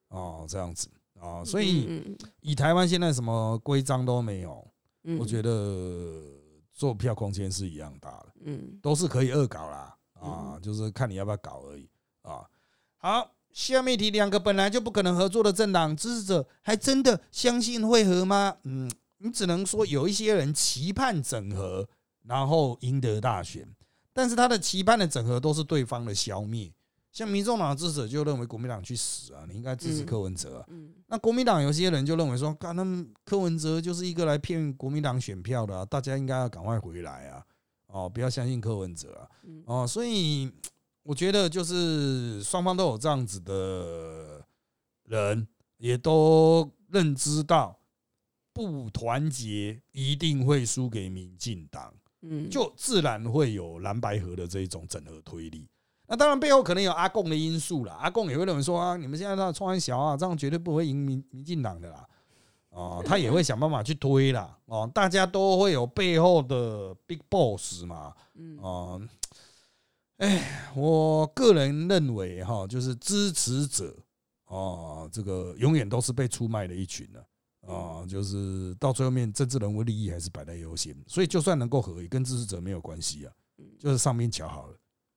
[0.09, 4.66] 哦，这样子啊，所以嗯以台湾现在什么规章都没有，
[5.05, 6.21] 嗯我觉得
[6.83, 8.27] 做票空间是一样大的。
[8.45, 11.88] 嗯都是可以恶搞啦，啊，就是看你要不要搞而已
[12.23, 12.45] 啊。
[12.97, 18.57] 好，下面一题，两个本来就不可能合作的政党支持者，还真的相信会合吗？
[18.64, 21.88] 嗯，你只能说有一些人期盼整合，
[22.25, 23.64] 然后赢得大选，
[24.12, 26.73] 但是他的期盼的整合都是对方的消灭。
[27.12, 30.64] 像民众党的支持者就认为国民党去死啊，你应该支持嗯柯文哲啊。
[30.68, 37.44] 嗯那国民党有些人就认为说，干他们柯文哲就是一个来骗国民党选票的、啊，大家应该要赶快回来啊！
[37.88, 39.29] 哦，不要相信柯文哲啊！
[39.42, 40.51] 嗯哦，所以
[41.03, 44.42] 我觉得就是双方都有这样子的
[45.05, 45.46] 人，
[45.77, 47.79] 也都认知到
[48.55, 55.68] 不团结一定会输给民进党，嗯，就自然会有蓝白河的这一种整合推力。
[56.12, 62.07] 那当然背后可能有阿贡的因素啦，阿贡也会认为说啊，你们现在在创小啊，这样绝对不会赢民民进党的啦。
[62.68, 64.55] 哦，他也会想办法去推啦。
[64.66, 68.12] 哦，大家都会有背后的 big boss 嘛。
[68.35, 69.01] 嗯哦，
[70.18, 73.96] 哎，我个人认为哈，就是支持者
[74.48, 77.25] 哦，这个永远都是被出卖的一群啊。
[77.62, 84.77] 哦，就是到最后面，政治人物利益还是摆在优先，所以就算能够合，一跟支持者没有关系啊，嗯就是上面瞧好了，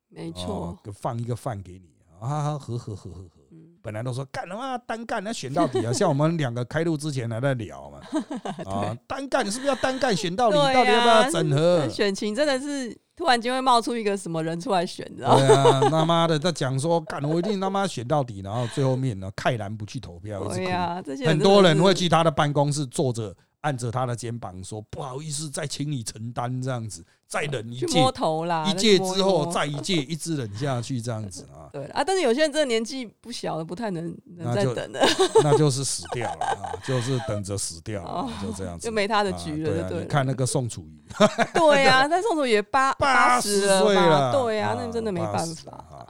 [0.10, 1.89] 没错哦，，放一个饭给你
[2.20, 3.30] 啊，合合合合合。
[3.52, 5.94] 嗯本来都说干他妈单干，那选到底啊！
[5.94, 8.00] 像我们两个开录之前还在聊嘛，
[8.65, 10.58] 啊，单干是不是要单干选到底？
[10.58, 11.88] 对 到底要不要啊整合？
[11.88, 15.48] 选情真的是突然间会冒出一个什么人出来选，你知道吗？
[15.48, 20.44] 对啊，他妈的在讲说干，我一定他妈选到底，然后最后面呢，慨然不去投票。
[20.46, 34.99] 对呀，这些很多人会去，去他的办公室坐着按着他的肩膀说：“不好意思，再请你承担这样子，再忍一去届，摸头啦，一届之后再一届，一直忍下去这样子啊， 对啊，但是有些人真的年纪不小了，不太能能再等了，
[35.41, 41.04] 那就是死掉了啊， 就是等着死掉就这样子，就没他的啊局了就对你看那个宋楚瑜，
[41.56, 43.62] 对呀、但宋楚瑜八八十？
[43.62, 45.71] 岁了，对呀、那真的没办法。
[45.71, 46.08] 啊。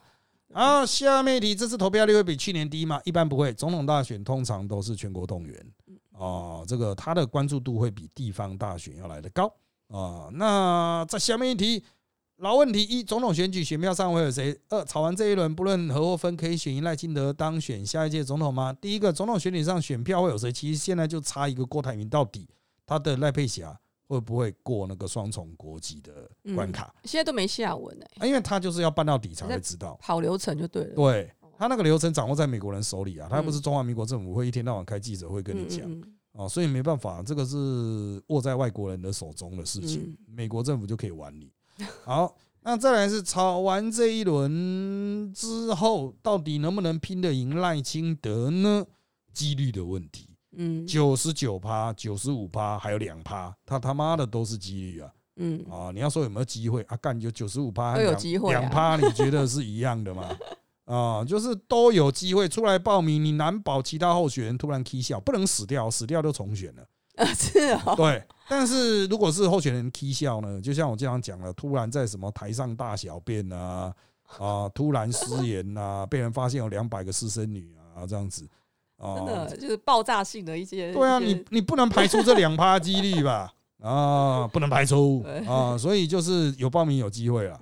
[0.53, 2.99] 好，下面一题，这次投票率会比去年低吗？
[3.05, 5.65] 一般不会，总统大选通常都是全国动员
[6.17, 9.53] 哦，这个他的关注度会比地方大选要来的高
[9.89, 10.29] 啊。
[10.33, 11.83] 那在下面一题，
[12.37, 14.57] 老问题一：总统选举选票上会有谁？
[14.69, 18.73] 二吵完这一轮，不论和或分，可以选赢赖清德当选下一届总统吗？
[18.73, 20.51] 第一个，总统选举上选票会有谁？
[20.51, 22.47] 其实现在就差一个郭台铭，到底
[22.85, 26.93] 他的赖佩霞会不会过那个双重国籍的关卡？
[27.03, 29.97] 现在都没下文哎、啊，因为他就是要办到底才会知道。
[30.01, 30.95] 跑流程就对了。
[30.95, 41.49] 对他那个流程掌握在美国人手里啊，他又不是中华民国政府会一天到晚开记者会跟你讲嗯嗯哦，所以没办法，这个是握在外国人的手中的事情嗯，美国政府就可以玩你。
[42.03, 48.85] 好，那再来是炒完这一轮之后，到底能不能拼得赢赖清德呢？
[49.33, 55.11] 几率的问题，嗯九十九趴、九十五趴，还有两趴，他他妈的都是几率啊！
[55.37, 56.95] 嗯，啊，你要说有没有机会啊？
[56.97, 60.37] 干就九十五趴，都有机会啊两趴，你觉得是一样的吗？
[60.85, 66.83] 啊，就是都有机会出来报名，你难保其他候选人突然 k 笑，不能死掉，死掉就重选了。
[67.17, 73.93] 啊是哦， 对，但是如果是候选人 k 笑呢，就像我经常讲了，突然在什么台上大小便啊，
[74.37, 78.45] 啊，突然失言啊，被人发现有两百个私生女啊，这样子
[78.97, 80.93] 啊，真的就是爆炸性的一些。
[80.93, 83.53] 对啊，你你不能排除这两趴几率吧？
[83.81, 87.59] 啊，不能排除啊，所以就是有报名有机会了。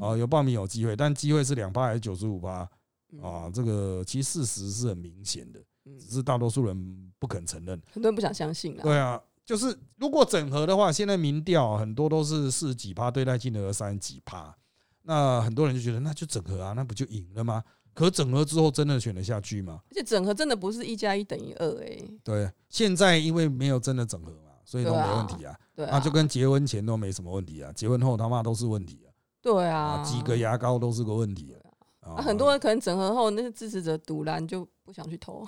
[0.00, 2.68] 啊，有报名有机会，但机会是两趴还是九十五趴
[3.12, 3.50] 嗯啊？
[3.52, 7.80] 这个其实事实是很明显的，嗯只是大多数人不肯承认。
[7.92, 8.82] 很多人不想相信啊。
[8.82, 14.54] 对啊，就是如果整合的话，现在民调很多都是四十几趴对待金额三十几趴，
[15.02, 17.62] 那很多人就觉得那就整合啊，那不就赢了吗？
[17.94, 19.80] 可整合之后真的选得下去吗？
[19.90, 21.98] 而且整合真的不是一加一等于二哎。
[22.24, 25.54] 对，现在因为没有真的整合嘛，所以都没问题啊。
[25.74, 31.54] 对啊，那就跟结婚前都没什么问题啊，结婚后他妈都是问题啊，对啊，啊，几个牙膏都是个问题
[32.00, 32.16] 啊。
[32.16, 35.46] 啊，很多人可能整合后，那些支持者堵拦就不想去投，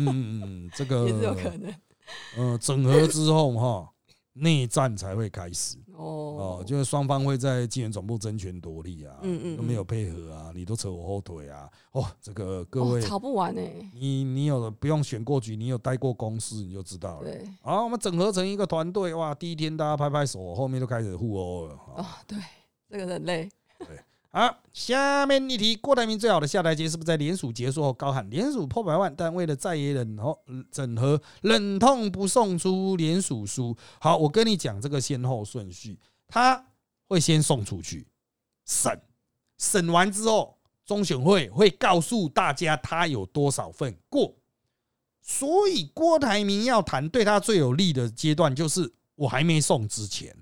[0.00, 1.72] 嗯嗯嗯，这个 也是有可能。
[2.36, 3.88] 呃，整合之后哈，
[4.34, 13.72] 内战才会开始哦哦，就是双方会在金源总部争权夺利啊，嗯嗯都没有配合啊，你都扯我后腿啊，哦，这个各哦位，吵不完哎。
[13.94, 17.30] 你你有不用选过局，你有待过公司，你就知道了。
[17.30, 21.74] 对好，我们整合成一个团队，哇，第一天大家拍拍手，后面就开始互殴了。
[21.96, 22.36] 哦，对，
[22.90, 23.48] 这个很累。
[24.36, 30.36] 好，下面一题，郭台铭最好的下台阶是不是在联署结束后高喊联署破百万，但为了在野忍哦
[30.72, 33.76] 整合，忍痛不送出联署书？
[34.00, 36.66] 好，我跟你讲这个先后顺序，他
[37.06, 38.08] 会先送出去
[38.66, 39.00] 审，
[39.56, 44.34] 审完之后，中选会会告诉大家他有多少份过。
[45.22, 50.36] 所以郭台铭要谈对他最有利的阶段，就是我还没送之前。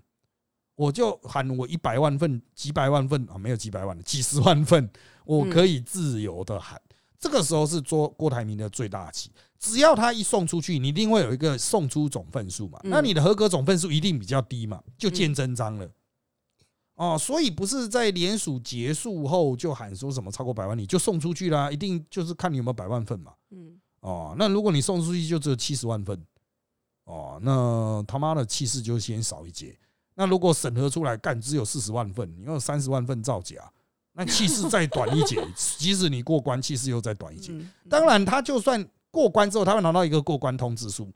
[0.83, 4.91] 我就喊我一百万份、几百万份啊，没有几百万的，几十万份，
[5.25, 6.81] 我可以自由的喊。
[7.21, 15.89] 这个时候是做郭台铭的最大棋，只要他一送出去，你一定会有一个送出总份数嘛，嗯那你的合格总份数一定比较低嘛，就见真章了。
[16.97, 23.33] 哦，所以不是在联署结束后就喊说什么超过百万你就送出去啦，一定就是看你有没有百万份嘛。
[23.51, 26.21] 嗯，哦，那如果你送出去就只有七十万份，
[27.05, 29.79] 哦，那他妈的气势就先少一截。
[30.15, 33.57] 那如果审核出来干只有四十万份，你有三十万份造假，
[34.13, 35.43] 那气势再短一截，
[35.79, 37.53] 即使你过关，气势又再短一截。
[37.53, 41.11] 嗯当然，他就算过关之后，他会拿到一个过关通知书，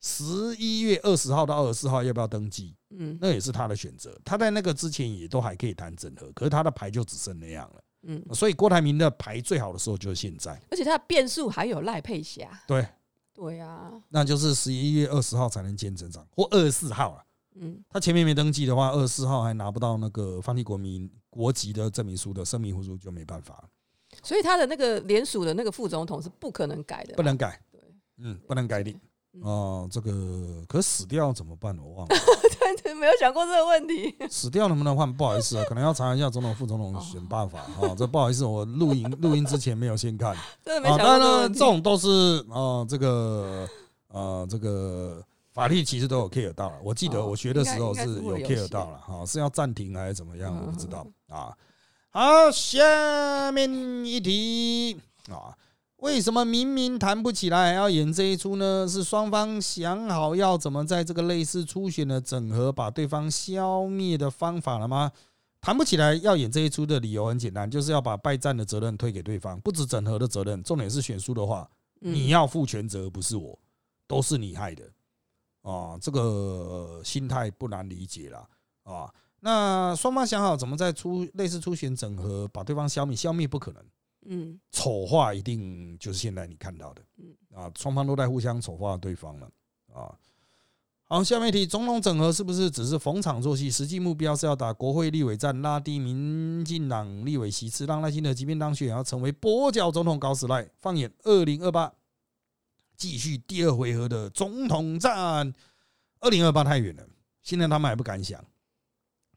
[0.00, 0.24] 十
[0.56, 4.16] 一月二十号到二十四号要不要登记，嗯那也是他的选择。
[4.24, 7.82] 他在那个之前也都还可以谈整合，可是他的牌就只剩那样了。
[8.02, 12.48] 嗯，所以郭台铭的牌最好的时候就是现在，而且他的变数还有赖佩霞。
[12.66, 12.86] 对，
[13.34, 17.24] 对啊，那就是十一月二十号才能见真章，或二十四号了。
[17.54, 23.68] 嗯他前面没登记的话，二十四号还拿不到那个放弃国民国籍的证明书的声明书就没办法了，
[24.22, 27.80] 所以他的那个联署的那个副总统是不可能改的，不能改对，
[28.18, 28.90] 嗯，不能改的。
[29.32, 31.78] 嗯哦，这个可死掉怎么办？
[31.78, 32.08] 我忘了，
[32.58, 34.12] 对对，没有想过这个问题。
[34.28, 35.12] 死掉能不能换？
[35.12, 37.94] 不好意思啊，可能要查一下总统、副总统选办法啊。
[37.96, 40.44] 这不好意思，我录音 录音之前没有先看啊。
[40.64, 43.68] 真的没想当然了，这种都是啊，这个
[44.08, 46.78] 呃，这个法律其实都有 care 到了。
[46.82, 50.56] 我记得哦我学的时候是有 care 到了，哈，是要暂停还是怎么样？
[50.56, 51.56] 嗯我不知道啊。
[52.10, 53.70] 好，下面
[54.04, 54.98] 一题
[55.30, 55.56] 啊，
[55.98, 58.86] 为什么明明谈不起来，还要演这一出呢？
[58.88, 65.12] 是双方想好要怎么在这个类似初选的整合，把对方消灭的方法了吗？
[65.60, 71.68] 谈不起来要演这一出的理由很简单，就是要把败战的责任推给对方，不止整合的责任，重点是选输的话，
[72.00, 73.58] 嗯你要负全责，不是我，
[74.06, 74.82] 都是你害的
[75.62, 75.98] 啊！
[76.00, 78.48] 这个心态不难理解了
[78.82, 79.12] 啊。
[79.40, 83.84] 那双方想好怎么在出类似出选整合，把对方消灭，消灭不可能，
[84.26, 89.50] 嗯丑化一定就是现在你看到的嗯啊，双方都在互相丑化对方了
[89.94, 90.14] 啊。
[91.04, 93.68] 好，下面一题，总统整合是不是只是逢场作戏？
[93.68, 100.70] 实际目标是要打国会立委战，拉低民进党立委席次，让赖清德即便当选，也要成为跛脚总统搞死赖。
[100.78, 101.92] 放眼二零二八，
[103.00, 105.54] 继续第二回合的总统战。
[106.20, 107.08] 二零二八太远了，
[107.42, 108.44] 现在他们还不敢想。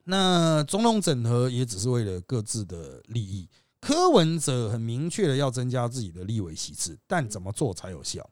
[0.04, 3.50] 那总统整合也只是为了各自的利益。
[3.80, 8.30] 柯文哲很明确的要增加自己的立委席次，但怎么做才有效？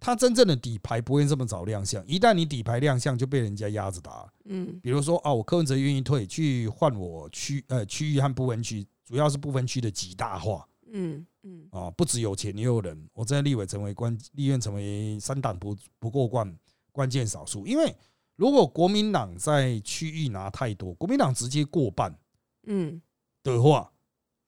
[0.00, 4.28] 他真正的底牌不会这么早亮相，一旦你底牌亮相，就被人家压着打。
[4.46, 13.08] 嗯比如说啊，我柯文哲愿意退，去换我区呃区域和不分区，主要是不分区的极大化嗯嗯啊，不只有钱也有人。
[13.12, 16.58] 我在立委成为关立院成为三党不不过关
[16.92, 17.94] 关键少数，因为
[18.36, 22.16] 如果国民党在区域拿太多，国民党直接过半
[22.64, 23.00] 嗯，
[23.42, 23.92] 的话，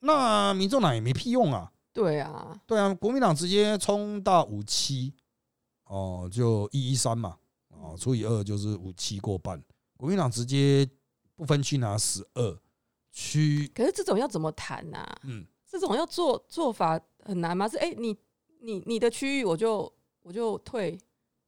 [0.01, 1.71] 那民众党也没屁用啊。
[1.93, 5.15] 对啊，对啊，国民党直接冲到五七，
[5.85, 7.39] 哦，就一一三嘛，
[7.69, 9.63] 哦，除以二就是五七过半。
[9.97, 10.89] 国民党直接
[11.37, 12.59] 不分区拿十二
[13.13, 15.07] 区，可是这种要怎么谈呐？
[15.23, 15.47] 嗯，
[15.81, 17.69] 这种要做做法很难吗？
[17.69, 18.17] 是哎、你
[18.61, 20.99] 你你的区域我就我就退，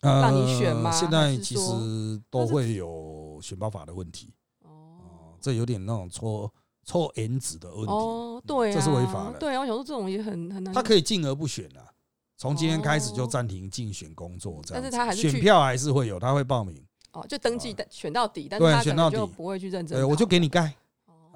[0.00, 6.50] 让你选吗呃现在其说实都会有选包法的问题，哦哦，这有点那种抽
[6.84, 10.74] 抽颜值的问题，哦，对啊，这是违法的对啊，我想说这种也很很难。
[10.74, 11.92] 他可以进而不选啊。
[12.38, 14.82] 从今天开始就哦暂停竞选工作，这样子。
[14.82, 16.84] 但是他还是选票还是会有，他会报名。
[17.12, 20.74] 哦，就登记的选到底，但对是他可能选到底就不会去认真对，我就给你盖哦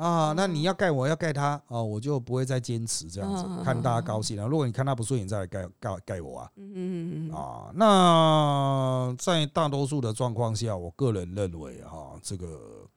[0.00, 0.32] 啊。
[0.36, 4.46] 那你要盖，我要盖他啊，我就不会再坚持这样子看大家高兴了。
[4.46, 7.70] 如果你看他不顺眼，再来盖盖盖我啊嗯嗯嗯嗯啊。
[7.74, 12.88] 那在大多数的状况下，我个人认为哈，这个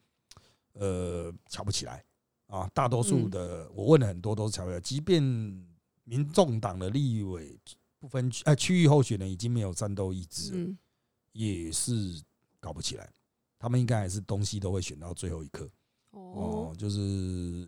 [0.73, 2.03] 呃瞧不起来
[2.47, 2.69] 啊。
[2.73, 5.21] 大多数的我问了很多都是瞧不起来，即便
[6.03, 7.59] 民众党的立委
[7.99, 10.75] 不分区呃区域候选人已经没有战斗意志
[11.31, 12.21] 也是
[12.59, 13.09] 搞不起来。
[13.57, 15.69] 他们应该还是东西都会选到最后一刻
[16.13, 16.75] 哦哦，。
[16.77, 16.99] 就是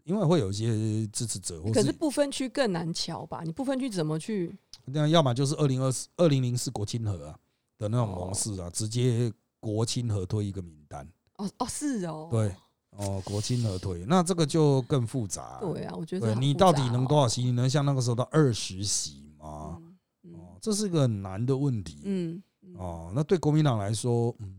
[0.06, 3.42] 因为会有一些支持者，可是不分区更难瞧吧？
[3.44, 4.58] 你不分区怎么去？
[4.86, 7.38] 那要么就是二零二四二零零四国清河啊
[7.78, 12.56] 的那种模式啊，直接国清合推一个名单，哦哦，是哦，对
[12.92, 15.60] 哦，国清合推，那这个就更复杂。
[15.60, 17.44] 对啊，我觉得对你到底能多少席？
[17.44, 19.78] 你能像那个时候的二十席吗？
[19.80, 22.02] 嗯嗯哦，这是一个很难的问题。
[22.04, 24.56] 嗯嗯哦，那对国民党来说，嗯，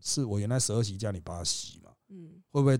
[0.00, 2.78] 是我原来十二席加你八席嘛，嗯，会不会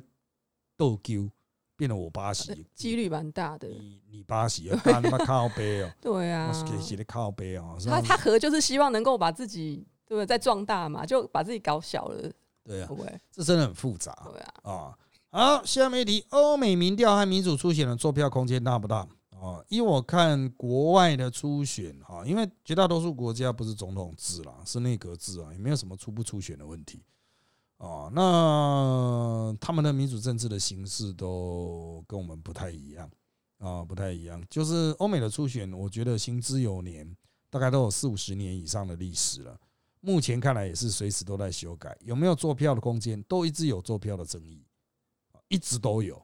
[0.81, 1.29] 斗丢
[1.77, 2.59] 变成我八席呃？
[2.75, 3.69] 几率蛮大的。
[3.69, 7.77] 你你八席，干他妈靠背哦， 对啊可以写的靠背哦。
[7.85, 12.33] 他他和就是希望能够把自己对不对再壮大嘛，就把自己搞小了，
[12.65, 13.21] 对啊会，不会？
[13.31, 14.99] 这真的很复杂对啊，啊。
[15.33, 19.07] 好，下面一题，欧美民调和民主初选的坐票空间大不大？
[19.39, 27.03] 哦，因为我看国外的初选哈，因为绝大多数国家不是总统制啦，是内阁制啊，也没有什么初不初选的问题
[27.81, 28.11] 哦。
[28.15, 33.11] 那他们的民主政治的形式都跟我们不太一样
[33.59, 34.43] 啊，不太一样。
[34.49, 37.15] 就是欧美的初选，我觉得行之有年，
[37.51, 39.59] 大概都有四五十年以上的历史了。
[40.01, 44.65] 目前看来也是随时都在修改，有没有做票的空间，都一直有做票的争议，
[45.49, 46.17] 一直都有。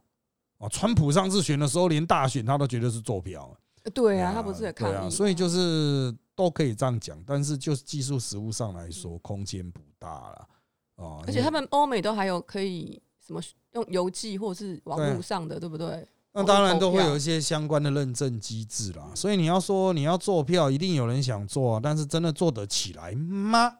[0.56, 3.54] 啊，川普上次选的时候，连大选他都觉得是做票。
[3.82, 10.48] 呃对啊，他不是也抗对啊，所以就是都可以这样讲，但是就是技术实务上来说，空间不大了
[10.96, 11.22] 啊。
[11.26, 13.40] 而且他们欧美都还有可以什么
[13.72, 16.06] 用邮寄或者是网络上的，对不对？
[16.32, 19.10] 那当然都会有一些相关的认证机制啦。
[19.14, 23.78] 所以你要说你要做票，一定有人想做啊，但是真的做得起来吗？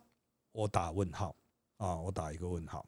[0.53, 1.37] 我打问号
[1.77, 2.87] 啊，我打一个问号。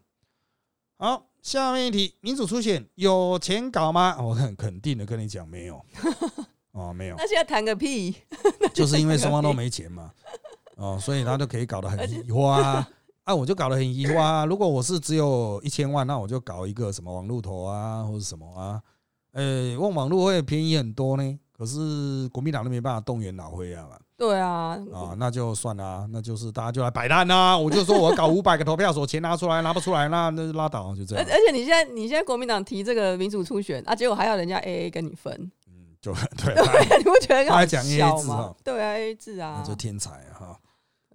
[0.96, 4.16] 好，下面一题，民主出选有钱搞吗？
[4.20, 5.84] 我很肯定的跟你讲，没有。
[6.72, 8.14] 哦，没有，那现在谈个屁！
[8.72, 10.12] 就是因为双方都 没钱嘛，
[10.76, 12.88] 哦，所以他就可以搞得很移花啊。
[13.28, 14.46] 啊，我就搞得很疑惑啊。
[14.46, 18.80] 如果我是只有一千万，那我就搞一个什么网络头啊，或者什么啊，
[19.32, 21.38] 呃，问网络会便宜很多呢。
[21.52, 27.58] 可是国民党都没办法动员老灰啊嘛，对啊，啊，那就算啦，那就是大家就来摆烂啦。
[27.58, 31.22] 我就说我搞五百个投票所，钱拿出来拿不出来，那那就拉倒，就这样。
[31.26, 35.34] 而而且你现在你现在国民党提这个民主初选啊，结果还要人家 A A 跟你分，
[35.66, 36.64] 嗯，就对，对，
[36.98, 38.56] 你不觉得他还讲 AA 制哈？
[38.64, 40.60] 对啊，A 制啊那，就天才啊哈，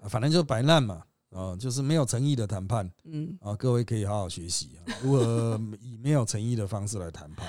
[0.01, 1.01] 啊反正就摆烂嘛，
[1.33, 7.47] 啊，就是没有诚意的谈判嗯，啊，各位可以好好学习啊，如何 以没有诚意的方式来谈判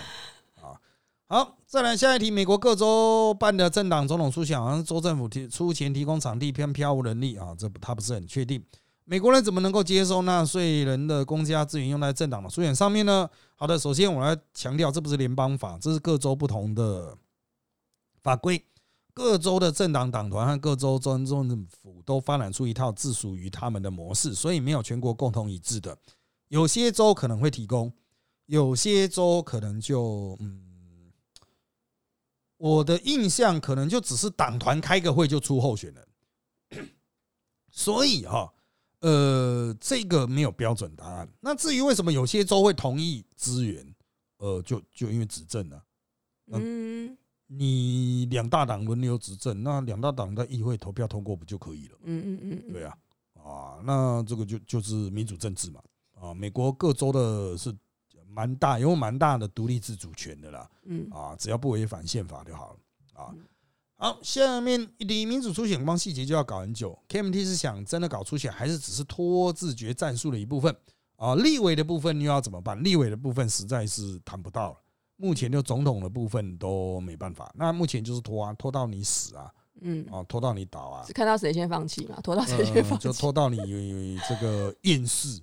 [0.61, 0.80] 啊。
[1.26, 8.62] 好，再来下一题，美国各州办的政党总统初选，好像是州政府提出钱提供场地，偏飘无人力啊，这他不是很确定。
[9.07, 13.28] 美国人怎么能够接受纳税人的公家资源用在政党的初选上面呢？
[13.55, 17.14] 好的，首先我来强调，这不是联邦法，这是各州不同的
[18.22, 18.64] 法规。
[19.15, 25.97] 各州的政党党团和各州州政府都发展出一套自属于他们的模式，所以没有全国共同一致的。
[26.49, 27.93] 有些州可能会提供，
[28.47, 31.12] 有些州可能就嗯，
[32.57, 36.89] 我的印象可能就只是党团开个会就出候选人，
[37.71, 38.53] 所以哈，
[39.01, 41.29] 呃，这个没有标准答案。
[41.41, 43.95] 那至于为什么有些州会同意支援，
[44.39, 45.81] 呃，就就因为执政啊，
[46.53, 47.17] 嗯
[47.47, 51.99] 你两大党轮流执政，那两大党在议会投票通过不就可以了？
[52.05, 52.97] 嗯嗯嗯嗯，对啊，
[53.35, 55.81] 啊，那这个就就是民主政治嘛，
[56.21, 57.75] 啊，美国各州的是
[58.29, 62.79] 蛮大，有蛮大的独立自主权的啦，嗯啊，只要不违反宪法就好了
[63.23, 63.45] 啊嗯。
[63.97, 66.99] 好，下面离民主初选光细节就要搞很久。
[67.09, 70.75] KMT 是想真的搞初选，还是只是拖自觉战术的一部分
[71.17, 71.37] 啊？
[71.37, 72.83] 立委的部分又要怎么办？
[72.83, 74.79] 立委的部分实在是谈不到了。
[75.25, 79.51] 目前就总统的部分都没办法，那目前就是拖啊，拖到你死啊，
[79.81, 81.03] 嗯，哦，拖到你倒啊。
[81.07, 83.05] 是，看到谁先放弃嘛，拖到谁先呃，放弃。
[83.09, 85.41] 就拖到你这个厌世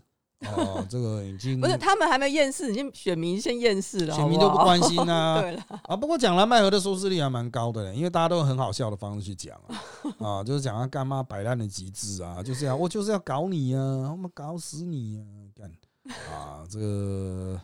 [0.56, 5.42] 哦， 这个已经不是他们还没厌世，已经选民先厌世了，选民都不关心啊。
[5.42, 5.98] 对了，啊。
[5.98, 9.82] 不过讲了麦河的收视率还蛮高的，因为大家都用很好笑的方式去讲啊，
[10.40, 15.26] 啊，就是讲他干妈摆烂的极致啊，就是要我就是要搞你啊，我们搞死你啊，
[15.56, 15.72] 干。
[16.32, 17.62] 啊，这个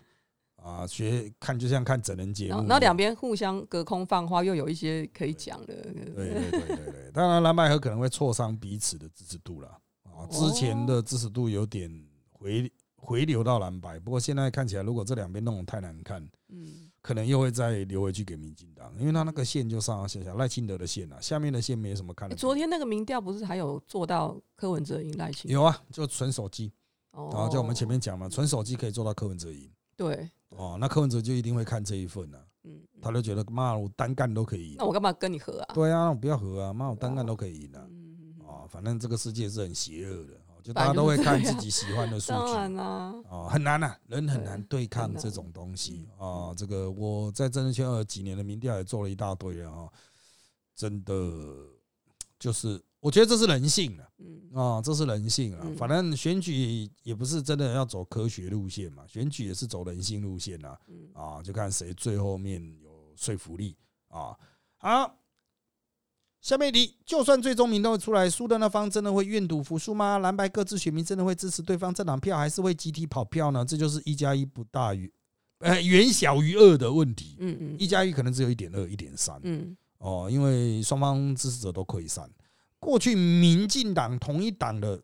[0.68, 5.74] 啊学看就像看整人节目一样，然后然后两边互相隔空放话，又有一些可以讲的。
[5.76, 9.68] 对对对对对，当然蓝白河可能会挫伤彼此的支持度了
[10.04, 11.90] 啊，之前的支持度有点
[12.32, 22.36] 回回流到蓝白，不过现在看起来，如果这两边弄得太难看，嗯，可能又会再流回去给民进党，因为他那个线就上上下下，赖清德的线啊，下面的线没什么看的。
[22.36, 25.50] 诶昨天那个民调不是还有做到柯文哲赢赖清？
[25.50, 26.74] 有啊，就纯手机，
[27.12, 35.74] 哦然后就我们前面讲嘛，纯手机可以做到柯文哲赢对，哦，那柯文哲就一定会看这一份啊，嗯，他就觉得妈我单干都可以赢那，我干嘛跟你合啊？
[35.74, 37.86] 对啊，那我不要合啊，妈我单干都可以赢啊。
[37.90, 42.54] 嗯，哦，反正这个世界是很邪恶的，哦就大家都会看自己喜欢的数 当据。
[42.54, 46.54] 然啦，哦，很难呐、人很难对对抗这种东西嗯啊。
[46.58, 49.88] 这个我在政治圈有几年的民调也做了一大堆了啊，
[50.76, 51.14] 真的
[52.40, 55.62] 就是我觉得这是人性了嗯啊，这是人性啊。
[55.64, 60.78] 嗯反正选举也不是真的要走科学路线嘛，选举也是走人性路线啊。
[60.88, 63.78] 嗯，啊，就看谁最后面有说服力
[64.08, 64.36] 啊。
[64.78, 65.16] 好，
[66.42, 70.18] 下面一题，就算最终民调出来，输的那方真的会愿赌服输吗？
[70.18, 73.64] 蓝白各自选民真的会支持对方政党票，还是会集体跑票呢？
[73.64, 75.12] 这就是一加一不大于
[75.60, 77.36] 呃远小于二的问题。
[77.40, 82.28] 嗯嗯一加一可能只有一点二、一点三嗯哦，因为双方支持者都溃散。
[82.80, 85.02] 过去民进党同一党的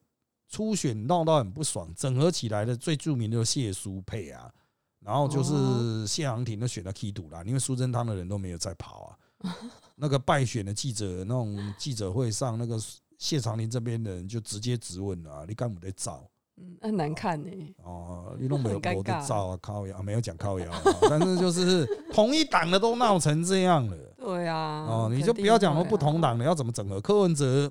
[0.47, 4.51] 初选闹到很不爽，整合起来的最著名的就是谢淑佩啊，
[4.99, 9.17] 然后就是哦谢长廷都选了 K 赌啦，因为苏贞昌的人都没有在跑啊。
[9.95, 12.80] 那个败选的记者那种记者会上，那个
[13.17, 16.30] 谢长廷这边的人就直接质问啊，你敢不得照？
[16.64, 17.51] 嗯，很难看呢。
[17.84, 23.97] 哦，你弄没有我的尬照啊，靠腰啊，没有讲靠腰啊， 但是就是同一党的都闹成这样了。
[24.18, 27.01] 对啊，哦，你就不要讲说不同啊，党的要怎么整合。
[27.01, 27.70] 柯文哲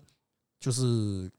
[0.61, 1.31] 就是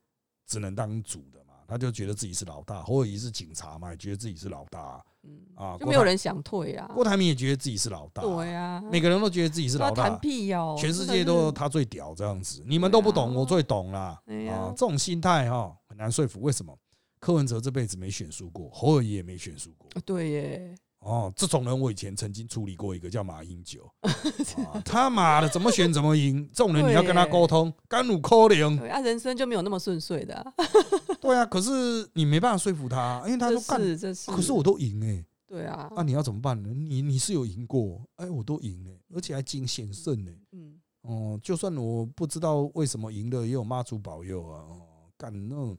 [0.48, 5.78] 只能当主的嘛，他就觉得自己是老大，侯友谊是警察嘛，也觉得自己是老大啊嗯，啊。
[5.80, 6.90] 就没有人想退啊。
[6.94, 14.74] 郭台铭也觉得自己是老大，对啊，每个人都觉得自己是老大谈，屁哦，全世界都他最屌这样子，你们都不懂，我最懂啦啊！
[14.76, 16.42] 这种心态哈很难说服。
[16.42, 16.76] 为什么？
[17.24, 19.90] 柯文哲这辈子没选输过，侯友宜也没选输过。
[20.02, 28.78] 对耶，哦，这种人我以前曾经处理过一个叫马英九， 啊他妈的怎么选怎么赢，这种人你要跟他沟通，甘努可怜。
[28.78, 30.54] 对啊，人生就没有那么顺遂的啊，
[31.22, 36.74] 对啊，可是你没办法说服他，因为他这说干，可是我都赢哎，对啊，那你要怎么办呢？
[36.74, 40.32] 你你是有赢过，哎，我都赢哎，而且还惊险胜呢。
[40.52, 44.60] 嗯，哦，就算我不知道为什么赢了，也有妈祖保佑啊。
[44.68, 44.82] 哦，
[45.18, 45.78] 干那种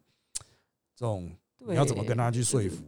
[0.95, 2.83] 这种，你要怎么跟他去说服？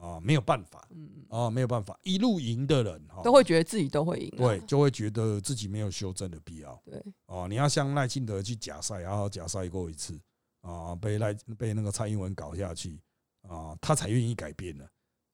[0.00, 0.18] 啊？
[0.20, 0.86] 没有办法。
[0.90, 6.80] 嗯，啊，没有办法，一路赢的人哈，都会觉得自己都会赢啊，对，就会觉得自己没有修正的必要。
[6.84, 10.18] 对，哦，你要像赖清德去假赛，然后假赛过一次。
[10.62, 13.00] 啊，被赖被那个蔡英文搞下去。
[13.48, 14.84] 啊，他才愿意改变呢。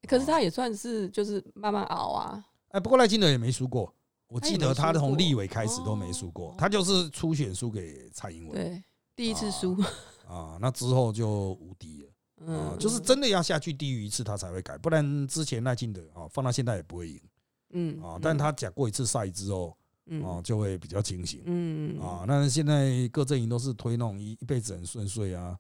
[0.09, 3.95] 可是他也算是就是慢慢熬啊，哎，不过赖清德也没输过。
[4.29, 6.53] 我记得他从立委开始都没输过。
[6.53, 8.55] 哦，他就是初选输给蔡英文。
[8.55, 8.83] 对，
[9.15, 9.91] 第一次输，啊，
[10.61, 12.09] 那之后就无敌了
[12.53, 17.21] 啊，嗯，就是真的要下去地狱一次他才会改，不然之前赖清德啊放到现在也不会赢
[17.71, 19.77] 嗯啊，但他讲过一次赛之后
[20.07, 25.59] 嗯啊就会比较清醒嗯啊，那现在各阵营都是推那种一一辈子很顺遂啊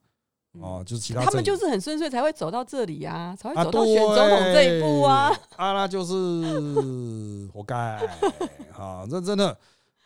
[0.63, 5.29] 啊，就是其他他们就是很顺遂才会走到这里啊，才会啊，走到选总统这一步啊。
[5.35, 7.77] 对，啊，那就是 活该
[8.73, 9.07] 啊！
[9.09, 9.57] 这真的，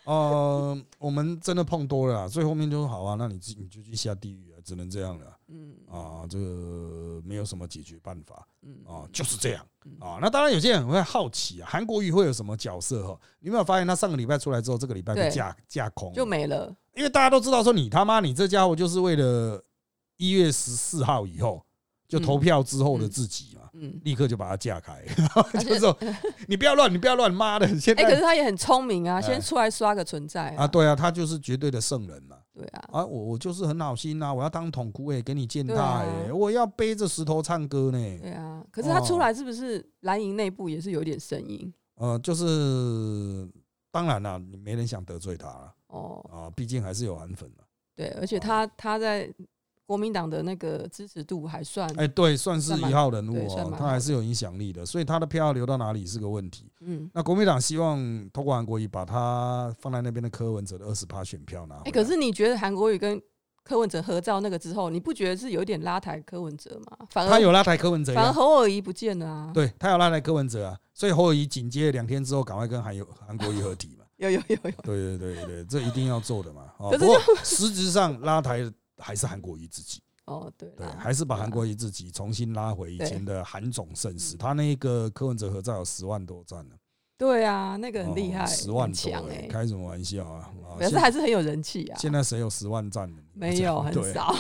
[0.04, 9.66] 呃，我们真的碰多了啦，最后面就是好啊，那你自你就去下地狱啊，只能这样了嗯啊，这个没有什么解决办法嗯啊，就是这样
[10.00, 10.18] 啊。
[10.20, 13.18] 那当然有些人会好奇啊，韩国瑜会有什么角色哈？
[13.40, 16.74] 你有没有发现他上个礼拜出来之后，这个礼拜被架架空，就没了。
[16.94, 19.62] 因为大家都知道说你他妈你这家伙就是为了
[20.18, 21.64] 一月十四号以后
[22.06, 25.02] 就投票之后的自己嘛，嗯，立刻就把他架开，
[25.58, 25.96] 就是说
[26.46, 27.66] 你不要乱，你不要乱，妈的！
[27.80, 32.36] 现哎，可是他也很聪明啊，哎先出来刷个存在啊，对啊，他就是绝对的圣人嘛。
[32.54, 38.18] 对啊，啊，我我就是很好心呐，我要当桶哭哎，给你践踏哎，我要背着石头唱歌呢。
[38.20, 38.62] 对啊。
[38.70, 41.72] 可是他出哦来是不是蓝营内部也是有点声音？
[41.96, 43.48] 呃，就是
[43.90, 47.64] 当然啦，你没人想得罪他了哦，啊，毕竟还是有韩粉的。
[47.94, 49.32] 对，而且他他在
[49.86, 56.70] 国民党的那个支持度还算，哎，对，算是一号人物哦，他还是有影响力的，所以他的票要流到哪里是个问题。
[56.80, 57.98] 嗯，那国民党希望
[58.30, 61.76] 通过韩国瑜把他放在那边的柯文哲的二十趴选票拿。
[61.84, 63.20] 哎，可是你觉得韩国瑜跟
[63.64, 67.06] 柯文哲合照那个之后，你不觉得是有一点拉抬柯文哲吗？
[67.10, 69.50] 反而他有拉抬柯文哲，反而侯友谊不见了啊。
[69.52, 74.04] 对他有拉抬柯文哲啊，所以侯友谊紧接两天之后赶快跟韩有韩国瑜合体嘛。
[74.16, 76.62] 有有有有，对对对对，这一定要做的嘛。
[76.78, 78.58] 哦，可是不过实质上拉抬
[79.02, 84.36] 还是韩国瑜自己，哦对对，还是把韩国瑜自己重新拉回以前的韩总盛世。
[84.36, 86.74] 嗯他那个柯文哲合照有十万多赞呢，
[87.18, 90.50] 对啊，那个很厉害，哦十万强哎，欸开什么玩笑啊！
[90.64, 91.98] 啊可是现还是很有人气啊。
[91.98, 93.22] 现在谁有十万赞呢？
[93.34, 94.32] 没有 很少，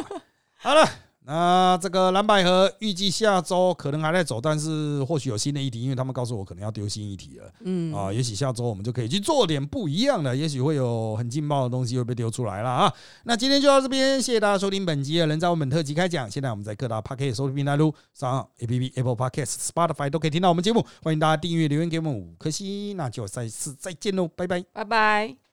[0.58, 0.84] 好了，
[1.28, 8.12] 那这个蓝百合预计下周可能还在走，但是或许有新的议题，因为他们告诉我可能要丢新议题了嗯啊。
[8.12, 12.94] 也许下周我们就可以去做点不一样的，也许会有很劲爆的东西会被丢出来了啊。
[13.24, 16.30] 那今天就到这边，谢谢大家收听本集的人在我们特辑开讲。
[16.30, 22.96] 现在我们在各大 Podcast 收听平台如上 A P P、Apple Podcast、Spotify 都可以听到我们节目，欢迎大家订阅、留言给我们五颗星。
[22.96, 24.64] 那就下次再见喽，拜拜。
[24.72, 25.45] 拜拜。